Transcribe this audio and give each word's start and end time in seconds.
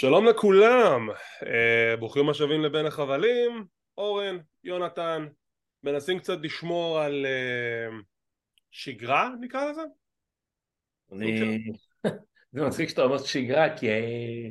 שלום 0.00 0.26
לכולם, 0.26 1.10
uh, 1.10 1.96
ברוכים 1.98 2.28
השבים 2.28 2.62
לבין 2.62 2.86
החבלים, 2.86 3.64
אורן, 3.98 4.38
יונתן, 4.64 5.26
מנסים 5.82 6.18
קצת 6.18 6.38
לשמור 6.42 7.00
על 7.00 7.26
uh, 7.26 7.94
שגרה 8.70 9.30
נקרא 9.40 9.70
לזה? 9.70 9.82
אני... 11.12 11.58
זה 12.52 12.62
מצחיק 12.62 12.88
שאתה 12.88 13.02
אומר 13.02 13.18
שגרה 13.18 13.78
כי 13.78 13.90
אה, 13.90 14.48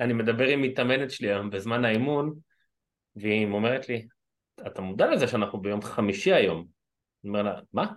אני 0.00 0.12
מדבר 0.12 0.46
עם 0.46 0.62
מתאמנת 0.62 1.10
שלי 1.10 1.28
היום 1.28 1.50
בזמן 1.50 1.84
האימון 1.84 2.34
והיא 3.16 3.46
אומרת 3.46 3.88
לי, 3.88 4.06
אתה 4.66 4.82
מודע 4.82 5.10
לזה 5.10 5.28
שאנחנו 5.28 5.60
ביום 5.60 5.82
חמישי 5.82 6.32
היום? 6.32 6.66
אני 7.24 7.28
אומר 7.28 7.42
לה, 7.42 7.60
מה? 7.72 7.92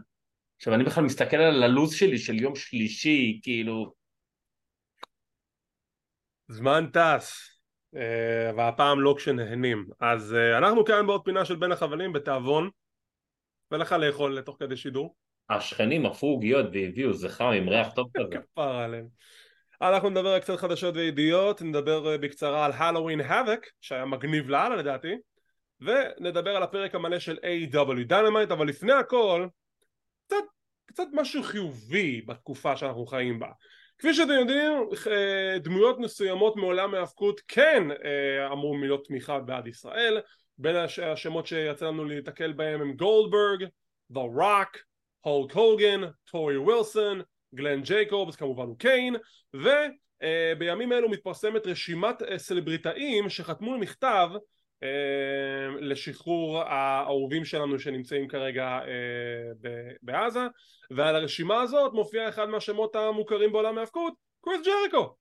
עכשיו 0.58 0.74
אני 0.74 0.84
בכלל 0.84 1.04
מסתכל 1.04 1.38
על 1.38 1.64
הלו"ז 1.64 1.94
שלי 1.94 2.18
של 2.18 2.42
יום 2.42 2.56
שלישי, 2.56 3.40
כאילו... 3.44 4.03
זמן 6.48 6.86
טס, 6.94 7.54
אה, 7.96 8.52
והפעם 8.58 9.02
לא 9.02 9.16
כשנהנים. 9.18 9.88
אז 10.00 10.34
אה, 10.34 10.58
אנחנו 10.58 10.86
כאן 10.86 11.08
בעוד 11.08 11.22
פינה 11.26 11.46
של 11.46 11.56
בין 11.56 11.72
החבלים 11.72 12.14
בתיאבון, 12.14 12.70
ולך 13.72 13.92
לאכול 13.92 14.38
לתוך 14.38 14.58
כדי 14.60 14.78
שידור. 14.78 15.16
השכנים 15.50 16.06
עפו 16.06 16.28
עוגיות 16.28 16.66
והביאו, 16.74 17.12
חם 17.28 17.46
עם 17.46 17.70
ריח 17.70 17.88
טוב 17.96 18.10
כזה. 18.18 18.36
כפר 18.54 18.76
עליהם. 18.76 19.08
אנחנו 19.82 20.10
נדבר 20.10 20.30
על 20.30 20.40
קצת 20.40 20.56
חדשות 20.56 20.96
וידיעות, 20.96 21.62
נדבר 21.62 22.12
אה, 22.12 22.18
בקצרה 22.18 22.66
על 22.66 22.72
הלואוין 22.72 23.22
האבק, 23.22 23.68
שהיה 23.82 24.06
מגניב 24.06 24.50
לאללה 24.50 24.76
לדעתי, 24.76 25.16
ונדבר 25.82 26.56
על 26.56 26.64
הפרק 26.64 26.96
המלא 26.96 27.20
של 27.20 27.38
A.W. 27.38 28.04
דיינמייט, 28.08 28.52
אבל 28.52 28.68
לפני 28.68 28.94
הכל, 28.94 29.48
קצת, 30.28 30.44
קצת 30.86 31.08
משהו 31.14 31.44
חיובי 31.44 32.22
בתקופה 32.22 32.78
שאנחנו 32.78 33.06
חיים 33.06 33.40
בה. 33.40 33.48
כפי 34.04 34.14
שאתם 34.14 34.34
יודעים, 34.34 34.72
אה, 35.12 35.60
דמויות 35.60 36.00
מסוימות 36.00 36.56
מעולם 36.56 36.94
ההאבקות 36.94 37.42
כן 37.48 37.84
אה, 37.92 38.52
אמרו 38.52 38.74
מילות 38.74 39.08
תמיכה 39.08 39.40
בעד 39.40 39.68
ישראל, 39.68 40.22
בין 40.58 40.76
השמות 41.04 41.48
שיצא 41.48 41.88
לנו 41.88 42.06
להתקל 42.06 42.54
בהם 42.54 42.82
הם 42.82 42.94
גולדברג, 42.94 43.64
The 44.14 44.40
Rock, 44.40 44.78
הולק 45.22 45.52
הוגן, 45.52 46.02
טורי 46.32 46.58
ווילסון, 46.58 47.22
גלן 47.56 47.82
ג'ייקובס 47.82 48.36
כמובן 48.36 48.64
הוא 48.64 48.80
קיין 48.80 49.16
ובימים 49.54 50.94
אלו 50.94 51.10
מתפרסמת 51.10 51.68
רשימת 51.68 52.16
סלבריטאים 52.38 53.30
שחתמו 53.30 53.76
למכתב 53.76 54.30
לשחרור 55.80 56.62
האהובים 56.62 57.46
שלנו 57.46 57.80
שנמצאים 57.80 58.28
כרגע 58.28 58.80
בעזה 60.02 60.48
ועל 60.92 61.16
הרשימה 61.16 61.62
הזאת 61.62 61.94
מופיע 61.94 62.30
אחד 62.30 62.46
מהשמות 62.46 62.96
המוכרים 62.96 63.52
בעולם 63.52 63.78
ההאבקות 63.78 64.14
קריס 64.42 64.62
ג'ריקו 64.66 65.16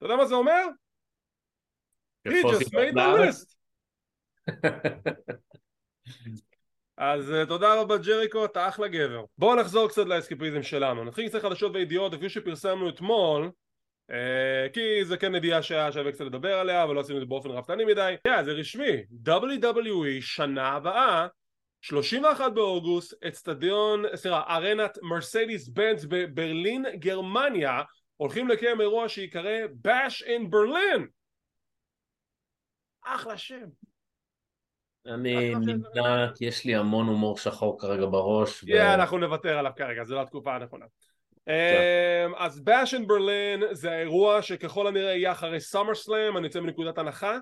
אתה 0.00 0.06
יודע 0.06 0.16
מה 0.16 0.26
זה 0.26 0.34
אומר? 0.34 0.66
He 2.28 2.32
just 2.32 2.70
made 2.72 2.94
the 2.94 3.18
list 3.20 3.54
אז 6.96 7.30
uh, 7.30 7.48
תודה 7.48 7.80
רבה 7.80 7.96
ג'ריקו, 7.98 8.44
אתה 8.44 8.68
אחלה 8.68 8.88
גבר. 8.88 9.24
בואו 9.38 9.56
נחזור 9.56 9.88
קצת 9.88 10.06
לאסקיפיזם 10.06 10.62
שלנו. 10.62 11.04
נתחיל 11.04 11.28
קצת 11.28 11.42
חדשות 11.42 11.72
וידיעות, 11.74 12.12
לפי 12.12 12.28
שפרסמנו 12.28 12.88
אתמול, 12.88 13.50
כי 14.72 15.04
זה 15.04 15.16
כן 15.16 15.34
ידיעה 15.34 15.62
שהיה 15.62 15.92
שווה 15.92 16.12
קצת 16.12 16.24
לדבר 16.24 16.54
עליה, 16.54 16.84
אבל 16.84 16.94
לא 16.94 17.00
עשינו 17.00 17.18
את 17.18 17.22
זה 17.22 17.26
באופן 17.26 17.50
רפתני 17.50 17.84
מדי. 17.84 18.14
כן, 18.24 18.38
yeah, 18.38 18.42
זה 18.42 18.52
רשמי. 18.52 19.02
WWE 19.26 20.20
שנה 20.20 20.68
הבאה, 20.68 21.26
31 21.80 22.52
באוגוסט, 22.54 23.24
אצטדיון, 23.24 24.04
סליחה, 24.14 24.42
ארנת 24.48 24.98
מרסדיס 25.02 25.68
בנץ 25.68 26.04
בברלין, 26.08 26.84
גרמניה, 26.94 27.82
הולכים 28.16 28.48
לקיים 28.48 28.80
אירוע 28.80 29.08
שיקרא 29.08 29.58
Bash 29.86 30.24
in 30.24 30.52
Berlin. 30.52 31.06
אחלה 33.04 33.38
שם. 33.38 33.66
אני 35.06 35.54
נמנע 35.54 36.32
כי 36.34 36.44
יש 36.44 36.64
לי 36.64 36.74
המון 36.74 37.06
הומור 37.06 37.38
שחור 37.38 37.80
כרגע 37.80 38.06
בראש. 38.06 38.62
יא, 38.62 38.94
אנחנו 38.94 39.18
נוותר 39.18 39.58
עליו 39.58 39.72
כרגע, 39.76 40.04
זו 40.04 40.14
לא 40.14 40.22
התקופה 40.22 40.54
הנכונה. 40.54 40.86
אמ, 41.50 42.34
אז 42.36 42.60
באש 42.60 42.94
אין 42.94 43.06
ברלין 43.06 43.62
זה 43.70 43.90
האירוע 43.90 44.42
שככל 44.42 44.86
הנראה 44.86 45.10
יהיה 45.10 45.32
אחרי 45.32 45.60
סאמר 45.60 45.94
סלאם, 45.94 46.36
אני 46.36 46.46
יוצא 46.46 46.60
מנקודת 46.60 46.98
הנחה. 46.98 47.38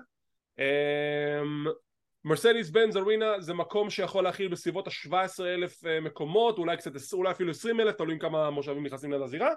מרסדיס 2.25 2.69
בנז 2.69 2.97
ארינה 2.97 3.39
זה 3.39 3.53
מקום 3.53 3.89
שיכול 3.89 4.23
להכיל 4.23 4.47
בסביבות 4.47 4.87
ה-17 4.87 5.43
אלף 5.43 5.85
אה, 5.85 5.99
מקומות, 5.99 6.57
אולי 6.57 6.77
קצת, 6.77 6.91
אולי 7.13 7.31
אפילו 7.31 7.51
20 7.51 7.79
אלף, 7.79 7.95
תלוי 7.95 8.19
כמה 8.19 8.49
מושבים 8.49 8.85
נכנסים 8.85 9.11
לזירה. 9.11 9.53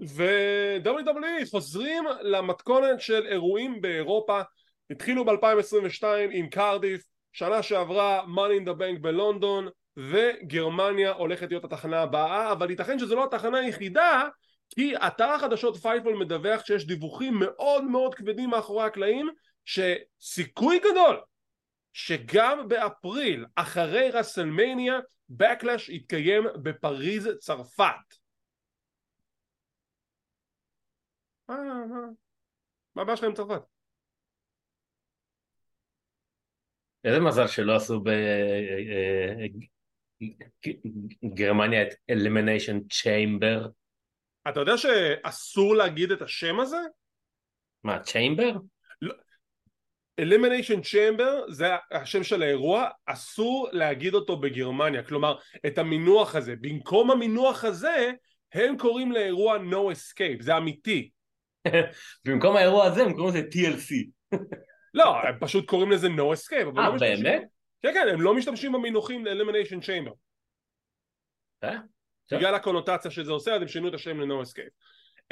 ו-WWE 0.00 1.50
חוזרים 1.50 2.04
למתכונת 2.20 3.00
של 3.00 3.26
אירועים 3.26 3.80
באירופה 3.80 4.40
התחילו 4.90 5.24
ב-2022 5.24 6.04
עם 6.30 6.48
קרדיף, 6.48 7.02
שנה 7.32 7.62
שעברה 7.62 8.22
money 8.24 8.62
in 8.62 8.68
the 8.68 8.72
bank 8.72 9.00
בלונדון 9.00 9.68
וגרמניה 10.10 11.12
הולכת 11.12 11.50
להיות 11.50 11.64
התחנה 11.64 12.02
הבאה 12.02 12.52
אבל 12.52 12.70
ייתכן 12.70 12.98
שזו 12.98 13.16
לא 13.16 13.24
התחנה 13.24 13.58
היחידה 13.58 14.28
כי 14.74 14.96
אתר 14.96 15.24
החדשות 15.28 15.76
פייפול 15.76 16.16
מדווח 16.16 16.64
שיש 16.64 16.86
דיווחים 16.86 17.34
מאוד 17.40 17.84
מאוד 17.84 18.14
כבדים 18.14 18.50
מאחורי 18.50 18.84
הקלעים 18.84 19.30
שסיכוי 19.64 20.78
גדול 20.78 21.20
שגם 21.92 22.68
באפריל 22.68 23.46
אחרי 23.54 24.10
רסלמניה 24.10 24.98
Backlash 25.28 25.88
יתקיים 25.88 26.44
בפריז 26.62 27.28
צרפת 27.38 27.94
מה 31.48 31.56
מה 31.56 31.96
מה 32.94 33.02
הבעיה 33.02 33.16
שלך 33.16 33.24
עם 33.24 33.34
צרפת? 33.34 33.62
איזה 37.04 37.20
מזל 37.20 37.46
שלא 37.46 37.76
עשו 37.76 38.00
בגרמניה 41.22 41.82
את 41.82 41.94
Elimination 42.10 42.78
Chamber. 42.90 43.66
אתה 44.48 44.60
יודע 44.60 44.76
שאסור 44.76 45.76
להגיד 45.76 46.10
את 46.10 46.22
השם 46.22 46.60
הזה? 46.60 46.80
מה, 47.84 48.00
Chamber? 48.00 48.52
Elimination 50.18 50.80
Chamber 50.82 51.44
זה 51.48 51.66
השם 51.90 52.22
של 52.22 52.42
האירוע, 52.42 52.88
אסור 53.06 53.68
להגיד 53.72 54.14
אותו 54.14 54.36
בגרמניה, 54.36 55.02
כלומר 55.02 55.38
את 55.66 55.78
המינוח 55.78 56.34
הזה, 56.34 56.54
במקום 56.60 57.10
המינוח 57.10 57.64
הזה 57.64 58.10
הם 58.52 58.76
קוראים 58.78 59.12
לאירוע 59.12 59.56
no 59.56 59.94
escape, 59.94 60.42
זה 60.42 60.56
אמיתי. 60.56 61.10
במקום 62.24 62.56
האירוע 62.56 62.84
הזה 62.84 63.02
הם 63.02 63.12
קוראים 63.12 63.34
לזה 63.34 63.48
TLC. 63.52 64.10
לא, 64.94 65.22
הם 65.22 65.34
פשוט 65.40 65.66
קוראים 65.66 65.90
לזה 65.90 66.08
no 66.08 66.34
escape. 66.34 66.78
אה, 66.78 66.88
לא 66.88 66.96
באמת? 66.98 67.42
כן, 67.82 67.94
כן, 67.94 68.08
הם 68.08 68.20
לא 68.20 68.34
משתמשים 68.34 68.72
במינוחים 68.72 69.26
ל-elimination 69.26 69.82
chamber. 69.82 70.14
אה? 71.64 71.78
בגלל 72.32 72.54
הקונוטציה 72.54 73.10
שזה 73.10 73.32
עושה, 73.32 73.54
אז 73.54 73.62
הם 73.62 73.68
שינו 73.68 73.88
את 73.88 73.94
השם 73.94 74.20
ל-no 74.20 74.44
escape. 74.44 74.70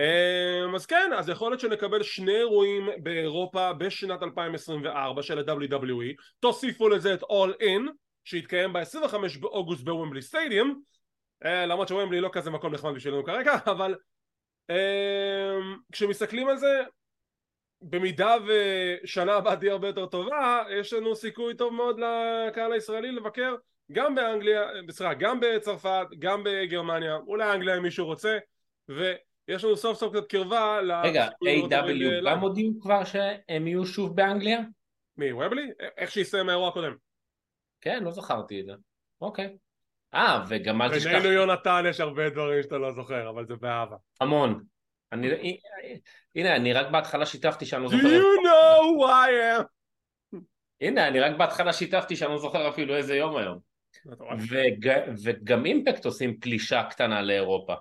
Um, 0.01 0.77
אז 0.77 0.87
כן, 0.87 1.11
אז 1.19 1.29
יכול 1.29 1.51
להיות 1.51 1.61
שנקבל 1.61 2.03
שני 2.03 2.37
אירועים 2.37 2.89
באירופה 3.03 3.73
בשנת 3.73 4.23
2024 4.23 5.23
של 5.23 5.39
ה-WWE, 5.39 6.23
תוסיפו 6.41 6.89
לזה 6.89 7.15
את 7.15 7.23
All 7.23 7.63
In, 7.63 7.93
שיתקיים 8.25 8.73
ב-25 8.73 9.15
באוגוסט 9.41 9.85
בוומבלי 9.85 10.23
סטדיום, 10.23 10.83
uh, 11.45 11.49
למרות 11.49 11.89
שוומבלי 11.89 12.21
לא 12.21 12.31
כזה 12.33 12.51
מקום 12.51 12.75
נחמד 12.75 12.95
בשבילנו 12.95 13.25
כרגע, 13.25 13.53
אבל 13.73 13.95
um, 14.73 14.75
כשמסתכלים 15.93 16.49
על 16.49 16.57
זה, 16.57 16.83
במידה 17.83 18.37
ושנה 18.47 19.34
הבאה 19.34 19.56
תהיה 19.56 19.72
הרבה 19.72 19.87
יותר 19.87 20.06
טובה, 20.06 20.62
יש 20.71 20.93
לנו 20.93 21.16
סיכוי 21.16 21.55
טוב 21.55 21.75
מאוד 21.75 22.00
לקהל 22.00 22.72
הישראלי 22.72 23.12
לבקר 23.12 23.55
גם 23.93 24.15
באנגליה, 24.15 24.62
בסדר, 24.87 25.12
גם 25.12 25.41
בצרפת, 25.41 26.06
גם 26.19 26.44
בגרמניה, 26.44 27.17
אולי 27.17 27.53
אנגליה 27.55 27.77
אם 27.77 27.83
מישהו 27.83 28.06
רוצה, 28.06 28.38
ויש 28.88 29.64
לנו 29.64 29.76
סוף 29.76 29.99
סוף 29.99 30.12
קצת 30.12 30.29
קרבה 30.29 30.79
רגע, 31.05 31.26
A.W. 31.26 32.25
גם 32.26 32.41
הודיעו 32.41 32.81
כבר 32.81 33.05
שהם 33.05 33.67
יהיו 33.67 33.87
שוב 33.87 34.17
באנגליה? 34.17 34.61
מי, 35.17 35.32
ובלי? 35.32 35.70
איך 35.97 36.11
שהסתיים 36.11 36.49
האירוע 36.49 36.69
הקודם. 36.69 36.94
כן, 37.81 38.05
לא 38.05 38.11
זכרתי 38.11 38.61
את 38.61 38.67
זה. 38.67 38.73
אוקיי. 39.20 39.56
אה, 40.14 40.44
וגם 40.49 40.82
אל 40.82 40.88
תשכח... 40.97 41.11
בינינו 41.11 41.32
יונתן 41.32 41.85
יש 41.88 42.00
הרבה 42.00 42.31
דברים 42.31 42.62
שאתה 42.62 42.79
לא 42.79 42.93
זוכר, 42.93 43.29
אבל 43.29 43.47
זה 43.47 43.56
באהבה. 43.56 43.97
המון. 44.20 44.64
אני, 45.12 45.58
הנה, 46.34 46.56
אני 46.56 46.72
רק 46.72 46.90
בהתחלה 46.90 47.26
שיתפתי 47.26 47.66
שאני 47.66 47.82
לא 47.82 47.88
זוכר... 47.88 48.02
Do 48.02 48.10
you 48.10 48.44
know 48.44 48.82
who 48.84 49.06
I 49.06 49.60
am? 49.60 49.64
הנה, 50.81 51.08
אני 51.08 51.20
רק 51.20 51.37
בהתחלה 51.37 51.72
שיתפתי 51.72 52.16
שאני 52.16 52.31
לא 52.31 52.38
זוכר 52.38 52.69
אפילו 52.69 52.96
איזה 52.96 53.16
יום 53.16 53.37
היום. 53.37 53.58
וג, 54.50 54.90
וגם 55.22 55.66
אימפקט 55.66 56.05
עושים 56.05 56.40
פלישה 56.40 56.82
קטנה 56.90 57.22
לאירופה. 57.22 57.75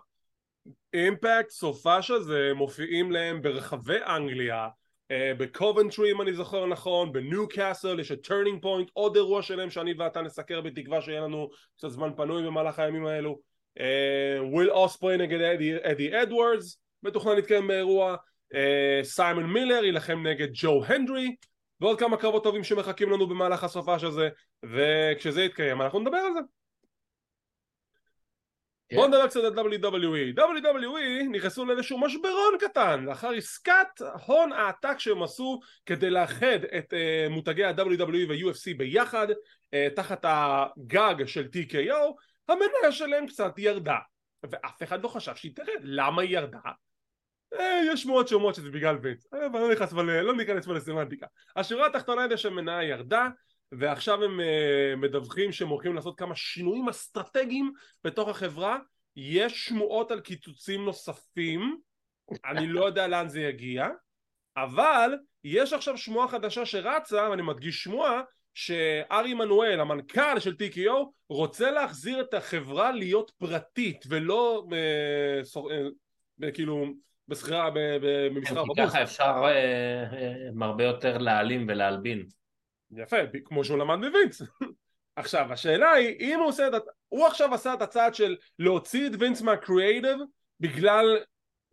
אימפקט, 0.94 1.50
סופאשה 1.50 2.20
זה 2.20 2.52
מופיעים 2.56 3.12
להם 3.12 3.42
ברחבי 3.42 3.98
אנגליה, 4.06 4.68
uh, 4.68 5.16
בקובנטרי 5.38 6.12
אם 6.12 6.22
אני 6.22 6.34
זוכר 6.34 6.66
נכון, 6.66 7.12
בניו 7.12 7.48
קאסל, 7.48 8.00
יש 8.00 8.12
את 8.12 8.28
Turning 8.28 8.62
Point, 8.62 8.90
עוד 8.94 9.16
אירוע 9.16 9.42
שלהם 9.42 9.70
שאני 9.70 9.94
ואתה 9.94 10.22
נסקר 10.22 10.62
בתקווה 10.62 11.02
שיהיה 11.02 11.22
לנו 11.22 11.50
קצת 11.78 11.90
זמן 11.90 12.10
פנוי 12.18 12.44
במהלך 12.44 12.80
הימים 12.80 13.06
האלו. 13.06 13.40
וויל 14.52 14.70
uh, 14.70 14.74
אוספריי 14.74 15.18
נגד 15.18 15.40
אדי 15.84 16.22
אדוארדס 16.22 16.82
מתוכנן 17.04 17.36
להתקיים 17.36 17.68
באירוע, 17.68 18.16
אה, 18.54 19.00
סיימון 19.04 19.54
מילר 19.54 19.84
יילחם 19.84 20.28
נגד 20.28 20.48
ג'ו 20.54 20.86
הנדרי 20.86 21.36
ועוד 21.82 22.00
כמה 22.00 22.18
קרבות 22.18 22.44
טובים 22.44 22.64
שמחכים 22.64 23.12
לנו 23.12 23.28
במהלך 23.28 23.64
הסופש 23.64 24.04
הזה 24.04 24.30
וכשזה 24.64 25.44
יתקיים 25.44 25.82
אנחנו 25.82 26.00
נדבר 26.00 26.18
על 26.18 26.34
זה 26.34 26.40
כן. 28.90 28.96
בואו 28.96 29.08
נדבר 29.08 29.28
קצת 29.28 29.40
על 29.44 29.54
WWE. 29.54 30.40
WWE 30.40 31.30
נכנסו 31.32 31.66
לאיזשהו 31.66 32.00
משברון 32.00 32.54
קטן 32.60 33.06
לאחר 33.06 33.30
עסקת 33.30 34.02
הון 34.26 34.54
העתק 34.54 35.00
שהם 35.00 35.24
עשו 35.24 35.60
כדי 35.86 36.10
לאחד 36.10 36.64
את 36.78 36.94
uh, 36.94 37.30
מותגי 37.30 37.64
ה-WWE 37.64 38.30
וה-UFC 38.30 38.78
ביחד 38.78 39.28
uh, 39.30 39.96
תחת 39.96 40.26
הגג 40.28 41.26
של 41.26 41.48
TKO 41.54 42.14
המניה 42.48 42.92
שלהם 42.92 43.28
קצת 43.28 43.54
ירדה 43.58 43.98
ואף 44.52 44.84
אחד 44.84 45.04
לא 45.04 45.08
חשב 45.08 45.36
שהיא 45.36 45.56
תרד 45.56 45.82
למה 45.84 46.22
היא 46.22 46.38
ירדה? 46.38 46.60
אה, 47.54 47.82
יש 47.94 48.04
שמועות 48.04 48.28
שאומרות 48.28 48.56
שזה 48.56 48.72
בגלל 48.72 48.98
וינס 49.02 49.28
אה, 49.34 49.46
אבל 49.46 49.60
לא 49.60 49.72
נכנס 49.72 49.94
אבל 49.94 50.22
לא 50.22 50.36
ניכנס 50.36 50.66
פה 50.66 50.74
לסמנטיקה 50.74 51.28
השורה 51.56 51.88
התחתונה 51.88 52.24
היא 52.24 52.36
שהמניה 52.36 52.84
ירדה 52.84 53.28
ועכשיו 53.72 54.24
הם 54.24 54.40
מדווחים 55.02 55.52
שהם 55.52 55.68
הולכים 55.68 55.96
לעשות 55.96 56.20
כמה 56.20 56.36
שינויים 56.36 56.90
אסטרטגיים 56.90 57.72
בתוך 58.04 58.30
החברה. 58.30 58.78
יש 59.16 59.66
שמועות 59.66 60.12
על 60.12 60.20
קיצוצים 60.20 60.86
נוספים. 60.86 61.78
אני 62.46 62.68
לא 62.68 62.86
יודע 62.86 63.08
לאן 63.08 63.30
זה 63.30 63.42
יגיע 63.42 63.88
אבל 64.58 65.12
יש 65.44 65.74
עכשיו 65.74 65.98
שמועה 65.98 66.28
חדשה 66.28 66.66
שרצה 66.66 67.30
ואני 67.30 67.42
מדגיש 67.42 67.84
שמועה 67.84 68.22
שארי 68.54 69.34
מנואל 69.34 69.80
המנכ"ל 69.80 70.40
של 70.40 70.54
TKO 70.54 71.12
רוצה 71.30 71.72
להחזיר 71.72 72.22
את 72.22 72.34
החברה 72.34 72.92
להיות 72.92 73.32
פרטית 73.38 74.04
ולא 74.10 74.68
כאילו 76.54 76.86
בסחירה 77.28 77.70
במסחר 77.74 78.56
כי 78.56 78.62
בבורסה 78.62 78.88
ככה 78.88 79.04
אפשר 79.04 79.42
אה, 79.44 80.04
אה, 80.14 80.66
הרבה 80.66 80.84
יותר 80.84 81.18
להעלים 81.18 81.66
ולהלבין. 81.68 82.26
יפה, 82.92 83.18
כמו 83.46 83.64
שהוא 83.64 83.78
למד 83.78 83.96
מווינס. 83.96 84.42
עכשיו, 85.16 85.54
השאלה 85.54 85.92
היא, 85.92 86.16
אם 86.20 86.40
הוא 86.40 86.48
עושה 86.48 86.68
את... 86.68 86.74
הוא 87.08 87.28
עכשיו 87.28 87.54
עשה 87.54 87.74
את 87.74 87.82
הצעד 87.82 88.16
של 88.16 88.36
להוציא 88.60 89.08
את 89.08 89.12
וינס 89.20 89.42
מהקריאייטיב 89.42 90.18
בגלל, 90.60 91.18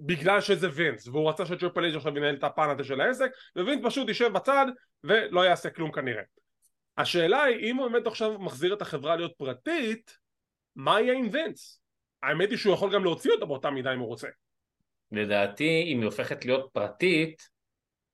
בגלל 0.00 0.40
שזה 0.40 0.68
וינס, 0.72 1.08
והוא 1.08 1.28
רצה 1.28 1.46
שטריפל 1.46 1.84
אייג' 1.84 1.96
עכשיו 1.96 2.16
ינהל 2.16 2.34
את 2.34 2.44
הפן 2.44 2.70
הזה 2.70 2.84
של 2.84 3.00
העסק, 3.00 3.30
ווינס 3.56 3.86
פשוט 3.86 4.08
יישב 4.08 4.28
בצד 4.32 4.66
ולא 5.04 5.40
יעשה 5.40 5.70
כלום 5.70 5.92
כנראה. 5.92 6.22
השאלה 6.98 7.42
היא, 7.42 7.70
אם 7.70 7.76
הוא 7.76 7.88
באמת 7.88 8.06
עכשיו 8.06 8.38
מחזיר 8.38 8.74
את 8.74 8.82
החברה 8.82 9.16
להיות 9.16 9.32
פרטית, 9.36 10.18
מה 10.76 11.00
יהיה 11.00 11.14
עם 11.14 11.28
וינס? 11.32 11.80
האמת 12.22 12.50
היא 12.50 12.58
שהוא 12.58 12.74
יכול 12.74 12.94
גם 12.94 13.04
להוציא 13.04 13.32
אותה 13.32 13.46
באותה 13.46 13.70
מידה 13.70 13.92
אם 13.94 13.98
הוא 13.98 14.08
רוצה. 14.08 14.28
לדעתי, 15.16 15.84
אם 15.92 15.98
היא 15.98 16.04
הופכת 16.04 16.44
להיות 16.44 16.70
פרטית, 16.72 17.48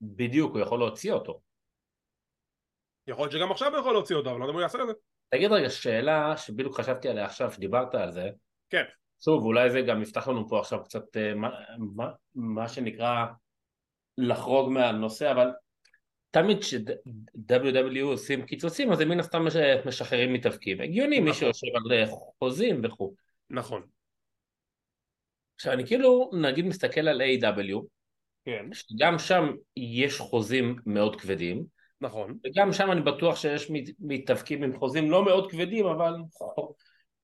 בדיוק, 0.00 0.52
הוא 0.52 0.60
יכול 0.60 0.78
להוציא 0.78 1.12
אותו. 1.12 1.40
יכול 3.06 3.24
להיות 3.24 3.32
שגם 3.32 3.50
עכשיו 3.50 3.70
הוא 3.72 3.78
יכול 3.78 3.92
להוציא 3.92 4.16
אותו, 4.16 4.30
אבל 4.30 4.38
לא 4.38 4.44
יודע 4.44 4.50
אם 4.50 4.54
הוא 4.54 4.62
יעשה 4.62 4.82
את 4.82 4.86
זה. 4.86 4.92
תגיד 5.28 5.52
רגע, 5.52 5.70
שאלה 5.70 6.36
שבדיוק 6.36 6.80
חשבתי 6.80 7.08
עליה 7.08 7.24
עכשיו, 7.24 7.52
שדיברת 7.52 7.94
על 7.94 8.10
זה. 8.10 8.30
כן. 8.70 8.84
שוב, 9.24 9.44
אולי 9.44 9.70
זה 9.70 9.80
גם 9.80 10.02
יפתח 10.02 10.28
לנו 10.28 10.48
פה 10.48 10.60
עכשיו 10.60 10.84
קצת 10.84 11.16
אה, 11.16 11.34
מה, 11.34 11.50
מה, 11.96 12.10
מה 12.34 12.68
שנקרא 12.68 13.26
לחרוג 14.18 14.70
מהנושא, 14.70 15.30
אבל 15.30 15.50
תמיד 16.30 16.60
כש-WW 16.60 18.02
עושים 18.02 18.46
קיצוצים, 18.46 18.92
אז 18.92 19.00
הם 19.00 19.08
מן 19.08 19.20
הסתם 19.20 19.44
משחררים 19.84 20.32
מתאבקים. 20.32 20.80
הגיוני, 20.80 21.16
נכון. 21.16 21.28
מי 21.28 21.34
שיושב 21.34 21.66
על 21.74 21.92
אה, 21.92 22.06
חוזים 22.38 22.80
וכו'. 22.84 23.14
נכון. 23.50 23.82
עכשיו 25.60 25.72
אני 25.72 25.86
כאילו 25.86 26.30
נגיד 26.32 26.64
מסתכל 26.66 27.08
על 27.08 27.22
A.W. 27.22 27.80
כן. 28.44 28.66
שגם 28.72 29.18
שם 29.18 29.50
יש 29.76 30.18
חוזים 30.18 30.76
מאוד 30.86 31.20
כבדים 31.20 31.64
נכון. 32.00 32.38
וגם 32.44 32.72
שם 32.72 32.92
אני 32.92 33.00
בטוח 33.00 33.36
שיש 33.36 33.70
מת- 33.70 33.94
מתאבקים 34.00 34.62
עם 34.62 34.78
חוזים 34.78 35.10
לא 35.10 35.24
מאוד 35.24 35.50
כבדים 35.50 35.86
אבל 35.86 36.14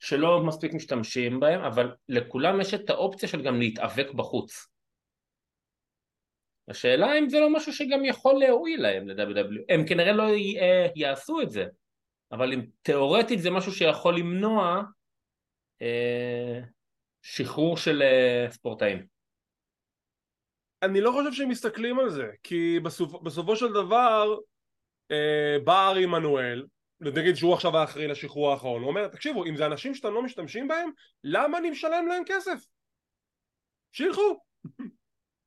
שלא 0.00 0.43
מספיק 0.44 0.75
משתמשים 0.75 1.41
בהם 1.41 1.61
אבל 1.61 1.94
לכולם 2.09 2.61
יש 2.61 2.75
את 2.75 2.91
האופציה 2.91 3.29
של 3.29 3.43
גם 3.43 3.59
להתאבק 3.59 4.11
בחוץ 4.15 4.67
השאלה 6.69 7.19
אם 7.19 7.29
זה 7.29 7.41
לא 7.41 7.53
משהו 7.56 7.73
שגם 7.73 8.05
יכול 8.05 8.35
להועיל 8.41 8.83
להם 8.83 9.09
ל-WW 9.09 9.62
הם 9.69 9.87
כנראה 9.87 10.12
לא 10.12 10.23
י- 10.37 10.61
אה, 10.61 10.87
יעשו 10.97 11.41
את 11.41 11.50
זה 11.50 11.65
אבל 12.33 12.53
אם 12.53 12.61
תיאורטית 12.83 13.38
זה 13.41 13.50
משהו 13.50 13.73
שיכול 13.73 14.19
למנוע 14.19 14.83
אה, 15.83 16.61
שחרור 17.28 17.76
של 17.76 18.02
אה, 18.02 18.46
ספורטאים 18.50 19.06
אני 20.82 21.00
לא 21.00 21.11
חושב 21.11 21.32
שהם 21.32 21.49
מסתכלים 21.49 21.99
על 21.99 22.11
זה, 22.11 22.31
כי 22.43 22.81
בסופ, 22.81 23.23
בסופו 23.23 23.56
של 23.56 23.73
דבר 23.73 24.37
אה, 25.11 25.56
בא 25.64 25.88
ארי 25.88 26.05
עמנואל, 26.05 26.67
נגיד 27.00 27.34
שהוא 27.34 27.55
עכשיו 27.55 27.76
האחראי 27.76 28.06
לשחרור 28.06 28.50
האחרון, 28.50 28.82
הוא 28.82 28.88
אומר, 28.88 29.08
תקשיבו, 29.08 29.44
אם 29.44 29.56
זה 29.56 29.67
אנשים 29.67 29.94
שאתם 29.94 30.14
לא 30.14 30.23
משתמשים 30.23 30.69
בהם, 30.69 30.90
למה 31.25 31.58
אני 31.58 31.70
משלם 31.70 32.06
להם 32.08 32.23
כסף? 32.26 32.58
שילכו. 33.93 34.40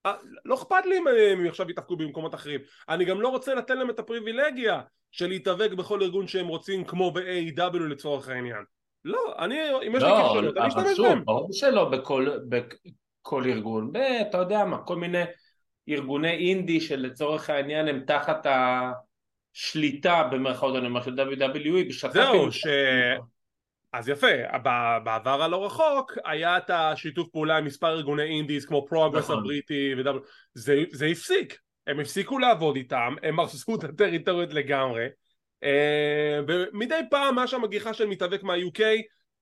אה, 0.06 0.16
לא 0.46 0.56
אכפת 0.56 0.86
לי 0.86 0.98
אם 0.98 1.08
הם 1.08 1.48
עכשיו 1.48 1.70
יתאבקו 1.70 1.98
במקומות 1.98 2.36
אחרים, 2.36 2.62
אני 2.90 3.06
גם 3.06 3.22
לא 3.22 3.30
רוצה 3.30 3.56
לתת 3.56 3.76
להם 3.76 3.90
את 3.90 4.00
הפריבילגיה 4.00 4.82
של 5.12 5.28
להתאבק 5.28 5.72
בכל 5.72 6.04
ארגון 6.04 6.28
שהם 6.28 6.48
רוצים 6.48 6.86
כמו 6.86 7.12
ב-AEW 7.12 7.80
לצורך 7.80 8.30
העניין. 8.30 8.64
לא, 9.06 9.34
אני, 9.40 9.56
אם 9.88 9.96
יש 9.96 10.04
לי 10.04 10.10
לא, 10.10 10.22
כישרונות, 10.22 10.58
אני 10.58 10.66
אבל 10.66 10.68
אשתמש 10.68 10.98
שוב, 10.98 11.08
בהם. 11.08 11.26
ברור 11.26 11.50
שלא 11.54 11.90
בכל, 11.90 12.28
בכל 12.50 13.44
ארגון, 13.46 13.92
אתה 14.22 14.38
יודע 14.38 14.66
מה, 14.66 14.78
כל 14.78 14.96
מיני 14.96 15.24
ארגוני 15.90 16.32
אינדי 16.32 16.82
שלצורך 16.82 17.50
העניין 17.50 17.88
הם 17.88 18.04
תחת 18.08 18.46
השליטה 19.56 20.30
במרכאות 20.32 20.76
אני 20.76 20.88
אומר 20.88 21.02
של 21.02 21.14
WWE 21.14 21.90
בשת"פים. 21.90 22.22
זהו, 22.22 22.52
ש... 22.52 22.68
אז 23.94 24.10
יפה, 24.10 24.28
בעבר 25.04 25.44
הלא 25.44 25.66
רחוק 25.66 26.18
היה 26.26 26.58
את 26.58 26.70
השיתוף 26.70 27.28
פעולה 27.30 27.58
עם 27.58 27.66
מספר 27.66 27.88
ארגוני 27.88 28.24
indies 28.24 28.66
כמו 28.66 28.86
פרוגרס 28.88 29.24
נכון. 29.24 29.38
הבריטי 29.38 29.94
ו... 29.98 30.02
זה, 30.54 30.84
זה 30.92 31.06
הפסיק, 31.06 31.58
הם 31.88 32.00
הפסיקו 32.00 32.40
לעבוד 32.40 32.76
איתם, 32.76 33.16
הם 33.24 33.40
הרסו 33.40 33.76
את 33.76 33.84
הטריטוריות 33.84 34.54
לגמרי 34.54 35.08
ומדי 36.48 37.00
פעם 37.10 37.38
היה 37.38 37.48
שם 37.48 37.62
מגיחה 37.62 37.94
של 37.94 38.06
מתאבק 38.06 38.44
מה-UK 38.44 38.82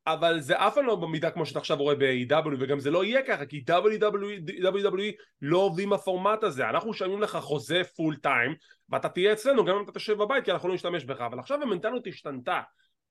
אבל 0.08 0.40
זה 0.40 0.56
אף 0.56 0.76
פעם 0.76 0.86
לא 0.86 0.96
במידה 0.96 1.32
כמו 1.32 1.46
שאתה 1.46 1.60
עכשיו 1.60 1.78
רואה 1.78 1.96
ב-AW 1.96 2.56
וגם 2.60 2.80
זה 2.80 2.92
לא 2.92 3.04
יהיה 3.04 3.22
ככה 3.28 3.46
כי 3.46 3.64
WWE 3.70 5.14
לא 5.42 5.58
עובדים 5.58 5.90
בפורמט 5.90 6.44
הזה. 6.44 6.70
אנחנו 6.70 6.90
משלמים 6.90 7.22
לך 7.22 7.38
חוזה 7.38 7.82
פול 7.96 8.16
טיים 8.16 8.56
ואתה 8.90 9.10
תהיה 9.10 9.34
אצלנו 9.34 9.66
גם 9.66 9.76
אם 9.76 9.84
אתה 9.84 9.92
תשב 9.92 10.18
בבית 10.18 10.46
כי 10.46 10.52
אנחנו 10.52 10.70
לא 10.70 10.76
נשתמש 10.76 11.04
בך. 11.04 11.22
אבל 11.22 11.40
עכשיו 11.40 11.62
המנטליות 11.62 12.08
השתנתה. 12.08 12.62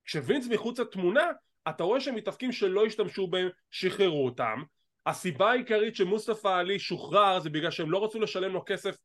כשווינס 0.05 0.49
מחוץ 0.49 0.81
לתמונה 0.81 1.25
אתה 1.69 1.85
רואה 1.85 2.01
שמתאבקים 2.01 2.53
שלא 2.53 2.87
השתמשו 2.87 3.27
בהם 3.27 3.49
שחררו 3.71 4.25
אותם. 4.25 4.63
הסיבה 5.07 5.51
העיקרית 5.51 5.97
שמוסטפא 5.97 6.49
עלי 6.49 6.79
שוחרר 6.79 7.41
זה 7.41 7.51
בגלל 7.51 7.71
שהם 7.71 7.91
לא 7.91 8.05
רצו 8.05 8.21
לשלם 8.21 8.53
לו 8.53 8.63
כסף 8.67 8.97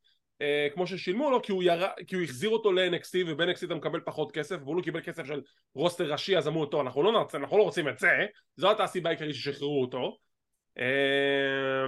אה, 0.42 0.68
כמו 0.74 0.88
ששילמו 0.88 1.32
לו 1.32 1.42
כי 1.42 1.52
הוא, 1.52 1.64
יר... 1.64 1.88
כי 2.08 2.16
הוא 2.16 2.24
החזיר 2.24 2.50
אותו 2.50 2.72
ל-NXT 2.72 3.28
וב-NXT 3.28 3.66
אתה 3.66 3.76
מקבל 3.76 4.00
פחות 4.00 4.32
כסף 4.32 4.58
והוא 4.64 4.76
לא 4.76 4.82
קיבל 4.82 5.02
כסף 5.02 5.26
של 5.26 5.42
roster 5.76 6.12
ראשי 6.12 6.38
אז 6.38 6.48
אמרו 6.48 6.62
אותו 6.62 6.82
אנחנו 6.82 7.04
לא, 7.04 7.12
נרצה, 7.12 7.38
אנחנו 7.38 7.58
לא 7.58 7.64
רוצים 7.64 7.90
את 7.90 8.00
זה. 8.00 8.26
זו 8.56 8.68
הייתה 8.68 8.84
הסיבה 8.84 9.10
העיקרית 9.10 9.36
ששחררו 9.36 9.82
אותו. 9.82 10.18
אה, 10.78 11.86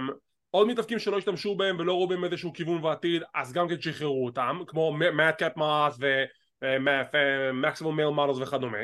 עוד 0.50 0.68
מתאבקים 0.68 0.98
שלא 0.98 1.18
השתמשו 1.18 1.54
בהם 1.54 1.78
ולא 1.78 1.92
ראו 1.92 2.08
בהם 2.08 2.24
איזשהו 2.24 2.52
כיוון 2.52 2.82
בעתיד 2.82 3.22
אז 3.34 3.52
גם 3.52 3.68
כן 3.68 3.80
שחררו 3.80 4.26
אותם 4.26 4.60
כמו 4.66 4.92
Mace, 4.92 5.38
קאט 5.38 5.56
מאס 5.56 5.98
ו 6.62 6.79
Maximum 6.79 7.96
Male 7.96 8.08
Models 8.08 8.38
וכדומה. 8.38 8.78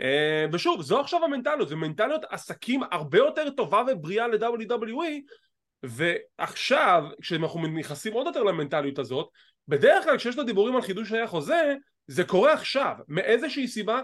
אה, 0.00 0.46
ושוב 0.52 0.82
זו 0.82 1.00
עכשיו 1.00 1.24
המנטליות 1.24 1.68
זה 1.68 1.76
מנטליות 1.76 2.24
עסקים 2.30 2.80
הרבה 2.90 3.18
יותר 3.18 3.50
טובה 3.50 3.82
ובריאה 3.92 4.28
ל-WWE 4.28 5.32
ועכשיו 5.82 7.04
כשאנחנו 7.20 7.66
נכנסים 7.66 8.12
עוד 8.12 8.26
יותר 8.26 8.42
למנטליות 8.42 8.98
הזאת 8.98 9.28
בדרך 9.68 10.04
כלל 10.04 10.16
כשיש 10.16 10.34
את 10.34 10.40
הדיבורים 10.40 10.76
על 10.76 10.82
חידוש 10.82 11.12
היה 11.12 11.26
חוזה 11.26 11.74
זה 12.06 12.24
קורה 12.24 12.52
עכשיו. 12.52 12.94
מאיזושהי 13.08 13.68
סיבה 13.68 14.00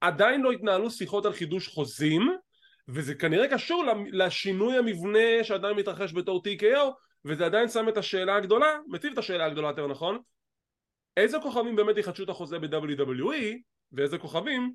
עדיין 0.00 0.40
לא 0.40 0.52
התנהלו 0.52 0.90
שיחות 0.90 1.26
על 1.26 1.32
חידוש 1.32 1.68
חוזים 1.68 2.22
וזה 2.88 3.14
כנראה 3.14 3.48
קשור 3.48 3.84
לשינוי 4.12 4.78
המבנה 4.78 5.44
שעדיין 5.44 5.76
מתרחש 5.76 6.12
בתור 6.12 6.42
TKO 6.46 6.92
וזה 7.24 7.46
עדיין 7.46 7.68
שם 7.68 7.88
את 7.88 7.96
השאלה 7.96 8.36
הגדולה 8.36 8.78
מציב 8.86 9.12
את 9.12 9.18
השאלה 9.18 9.44
הגדולה 9.44 9.68
יותר 9.68 9.86
נכון? 9.86 10.18
איזה 11.16 11.38
כוכבים 11.42 11.76
באמת 11.76 11.96
יחדשו 11.96 12.22
את 12.22 12.28
החוזה 12.28 12.58
ב-WWE 12.58 13.58
ואיזה 13.92 14.18
כוכבים 14.18 14.72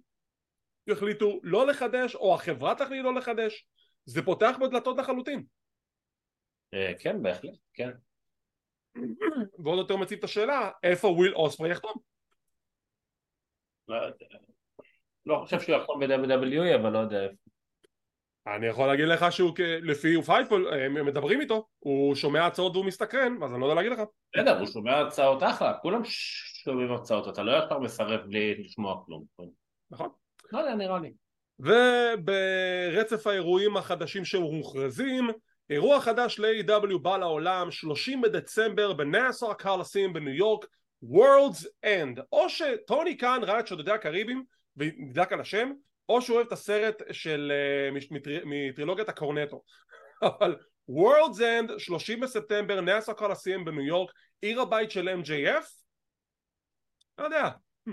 יחליטו 0.88 1.40
לא 1.44 1.68
לחדש 1.68 2.16
או 2.16 2.36
החברה 2.36 2.76
תחליט 2.76 3.04
לא 3.04 3.16
לחדש? 3.16 3.66
זה 4.06 4.22
פותח 4.22 4.56
בדלתות 4.62 4.98
לחלוטין 4.98 5.44
כן, 7.00 7.24
בהחלט, 7.24 7.54
כן. 7.74 7.90
ועוד 9.64 9.78
יותר 9.78 9.98
מציב 9.98 10.18
את 10.18 10.24
השאלה 10.24 10.72
איפה 10.84 11.08
וויל 11.08 11.36
אוספריי 11.36 11.72
יחתום 11.72 11.94
לא. 13.88 13.98
לא 15.26 15.40
חושב 15.44 15.60
שהוא 15.60 15.76
יכול 15.76 16.08
ב-WWE, 16.08 16.76
אבל 16.76 16.90
לא 16.90 17.00
יודע 17.00 17.24
איפה. 17.24 17.36
אני 18.48 18.68
יכול 18.68 18.88
להגיד 18.88 19.06
לך 19.06 19.32
שהוא 19.32 19.54
לפי 19.60 20.22
Fightful, 20.22 20.74
הם 20.74 21.06
מדברים 21.06 21.42
איתו, 21.42 21.68
הוא 21.80 22.16
שומע 22.16 22.46
הצעות 22.46 22.76
והוא 22.76 22.86
מסתקרן, 22.86 23.44
אז 23.44 23.52
אני 23.52 23.62
לא 23.62 23.66
יודע 23.66 23.76
להגיד 23.76 23.92
לך. 23.92 24.00
בסדר, 24.34 24.60
הוא 24.60 24.68
שומע 24.68 25.02
הצעות 25.02 25.44
אחלה, 25.44 25.74
כולם 25.82 26.02
שומעים 26.64 26.92
הצעות, 26.94 27.28
אתה 27.28 27.44
לא 27.44 27.52
יכול 27.52 27.78
מסרב 27.78 28.22
בלי 28.28 28.64
לשמוע 28.64 29.04
כלום. 29.06 29.26
נכון. 29.92 30.10
לא 30.52 30.60
יודע, 30.60 30.76
נראה 30.76 31.00
לי. 31.00 31.14
וברצף 31.60 33.28
האירועים 33.28 33.78
החדשים 33.78 34.26
שמוכרזים, 34.26 35.30
אירוע 35.70 36.02
חדש 36.02 36.40
ל-AW 36.40 36.98
בא 37.02 37.18
לעולם, 37.18 37.72
30 37.72 38.22
בדצמבר 38.22 38.94
בנאסר 38.94 39.54
קרלסים 39.54 40.14
בניו 40.14 40.34
יורק, 40.34 40.66
World's 41.04 41.66
End. 41.86 42.22
או 42.32 42.50
שטוני 42.50 43.18
קאן 43.18 43.40
ראה 43.44 43.60
את 43.60 43.68
שודדי 43.68 43.92
הקריבים 43.92 44.44
ונדלק 44.78 45.34
על 45.34 45.42
השם, 45.42 45.72
או 46.10 46.22
שהוא 46.22 46.36
אוהב 46.36 46.48
את 46.48 46.54
הסרט 46.54 47.02
של, 47.12 47.52
uh, 47.92 48.16
מטרילוגיית 48.46 49.10
הקורנטו. 49.10 49.62
אבל 50.40 50.56
World's 50.90 51.40
End, 51.40 51.80
30 51.80 52.20
בספטמבר, 52.20 52.82
נאסר 52.82 53.14
קרלסים 53.14 53.66
בניו 53.66 53.82
יורק, 53.82 54.12
עיר 54.42 54.62
הבית 54.62 54.92
של 54.92 55.10
MJF, 55.10 55.66
לא 57.18 57.24
יודע, 57.24 57.50
hmm, 57.90 57.92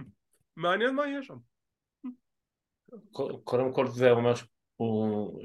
מעניין 0.56 0.94
מה 0.94 1.06
יהיה 1.06 1.22
שם. 1.22 1.36
קודם 3.44 3.72
כל 3.72 3.86
זה 3.86 4.10
אומר 4.10 4.32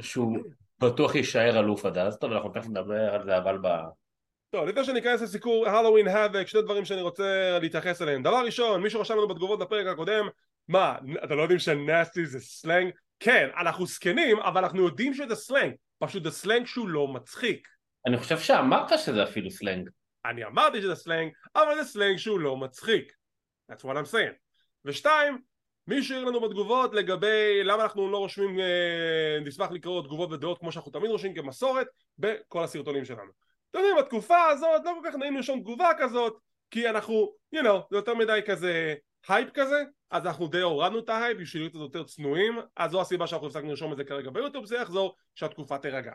שהוא 0.01 0.43
בטוח 0.79 1.15
יישאר 1.15 1.59
אלוף 1.59 1.85
עד 1.85 1.97
אז, 1.97 2.17
טוב 2.17 2.31
אנחנו 2.31 2.49
תכף 2.49 2.67
נדבר 2.67 3.13
על 3.15 3.23
זה 3.23 3.37
אבל 3.37 3.57
ב... 3.61 3.67
טוב 4.49 4.67
לפני 4.67 4.83
שניכנס 4.85 5.21
לסיקור 5.21 5.67
הלואוין 5.67 6.07
האבק 6.07 6.47
שני 6.47 6.61
דברים 6.61 6.85
שאני 6.85 7.01
רוצה 7.01 7.59
להתייחס 7.61 8.01
אליהם. 8.01 8.23
דבר 8.23 8.41
ראשון 8.45 8.81
מישהו 8.81 9.01
רשם 9.01 9.13
לנו 9.13 9.27
בתגובות 9.27 9.59
בפרק 9.59 9.87
הקודם 9.87 10.27
מה 10.67 10.97
אתם 11.23 11.37
לא 11.37 11.41
יודעים 11.41 11.59
שנסטי 11.59 12.25
זה 12.25 12.39
סלנג? 12.39 12.93
כן 13.19 13.49
אנחנו 13.57 13.85
זקנים 13.85 14.39
אבל 14.39 14.63
אנחנו 14.63 14.85
יודעים 14.85 15.13
שזה 15.13 15.35
סלנג. 15.35 15.73
פשוט 15.99 16.23
זה 16.23 16.31
סלנג 16.31 16.65
שהוא 16.65 16.87
לא 16.87 17.07
מצחיק. 17.07 17.67
אני 18.07 18.17
חושב 18.17 18.39
שאמרת 18.39 18.99
שזה 18.99 19.23
אפילו 19.23 19.51
סלנג. 19.51 19.89
אני 20.25 20.45
אמרתי 20.45 20.81
שזה 20.81 20.95
סלנג 20.95 21.31
אבל 21.55 21.75
זה 21.75 21.83
סלנג 21.83 22.17
שהוא 22.17 22.39
לא 22.39 22.57
מצחיק. 22.57 23.13
That's 23.71 23.81
what 23.81 23.95
I'm 23.95 24.11
saying. 24.11 24.35
ושתיים 24.85 25.37
מי 25.87 25.99
השאיר 25.99 26.25
לנו 26.25 26.41
בתגובות 26.41 26.93
לגבי 26.93 27.63
למה 27.63 27.83
אנחנו 27.83 28.11
לא 28.11 28.17
רושמים, 28.17 28.59
אה, 28.59 29.39
נשמח 29.45 29.71
לקרוא 29.71 30.01
תגובות 30.01 30.31
ודעות 30.31 30.59
כמו 30.59 30.71
שאנחנו 30.71 30.91
תמיד 30.91 31.11
רושמים 31.11 31.33
כמסורת 31.33 31.87
בכל 32.17 32.63
הסרטונים 32.63 33.05
שלנו. 33.05 33.31
אתם 33.71 33.79
יודעים, 33.79 33.97
בתקופה 33.97 34.47
הזאת 34.47 34.81
לא 34.85 34.93
כל 35.01 35.09
כך 35.09 35.15
נעים 35.15 35.35
לרשום 35.35 35.59
תגובה 35.59 35.89
כזאת 35.97 36.37
כי 36.71 36.89
אנחנו, 36.89 37.33
you 37.55 37.59
know, 37.59 37.79
זה 37.89 37.97
יותר 37.97 38.13
מדי 38.13 38.39
כזה 38.45 38.95
הייפ 39.27 39.49
כזה 39.53 39.83
אז 40.11 40.25
אנחנו 40.25 40.47
די 40.47 40.61
הורדנו 40.61 40.99
את 40.99 41.09
ההייפ 41.09 41.37
בשביל 41.37 41.63
להיות 41.63 41.75
יותר 41.75 42.03
צנועים 42.03 42.59
אז 42.77 42.91
זו 42.91 43.01
הסיבה 43.01 43.27
שאנחנו 43.27 43.47
הפסקנו 43.47 43.69
לרשום 43.69 43.91
את 43.91 43.97
זה 43.97 44.03
כרגע 44.03 44.29
ביוטיוב 44.29 44.65
זה 44.65 44.75
יחזור 44.75 45.15
שהתקופה 45.35 45.77
תירגע 45.77 46.11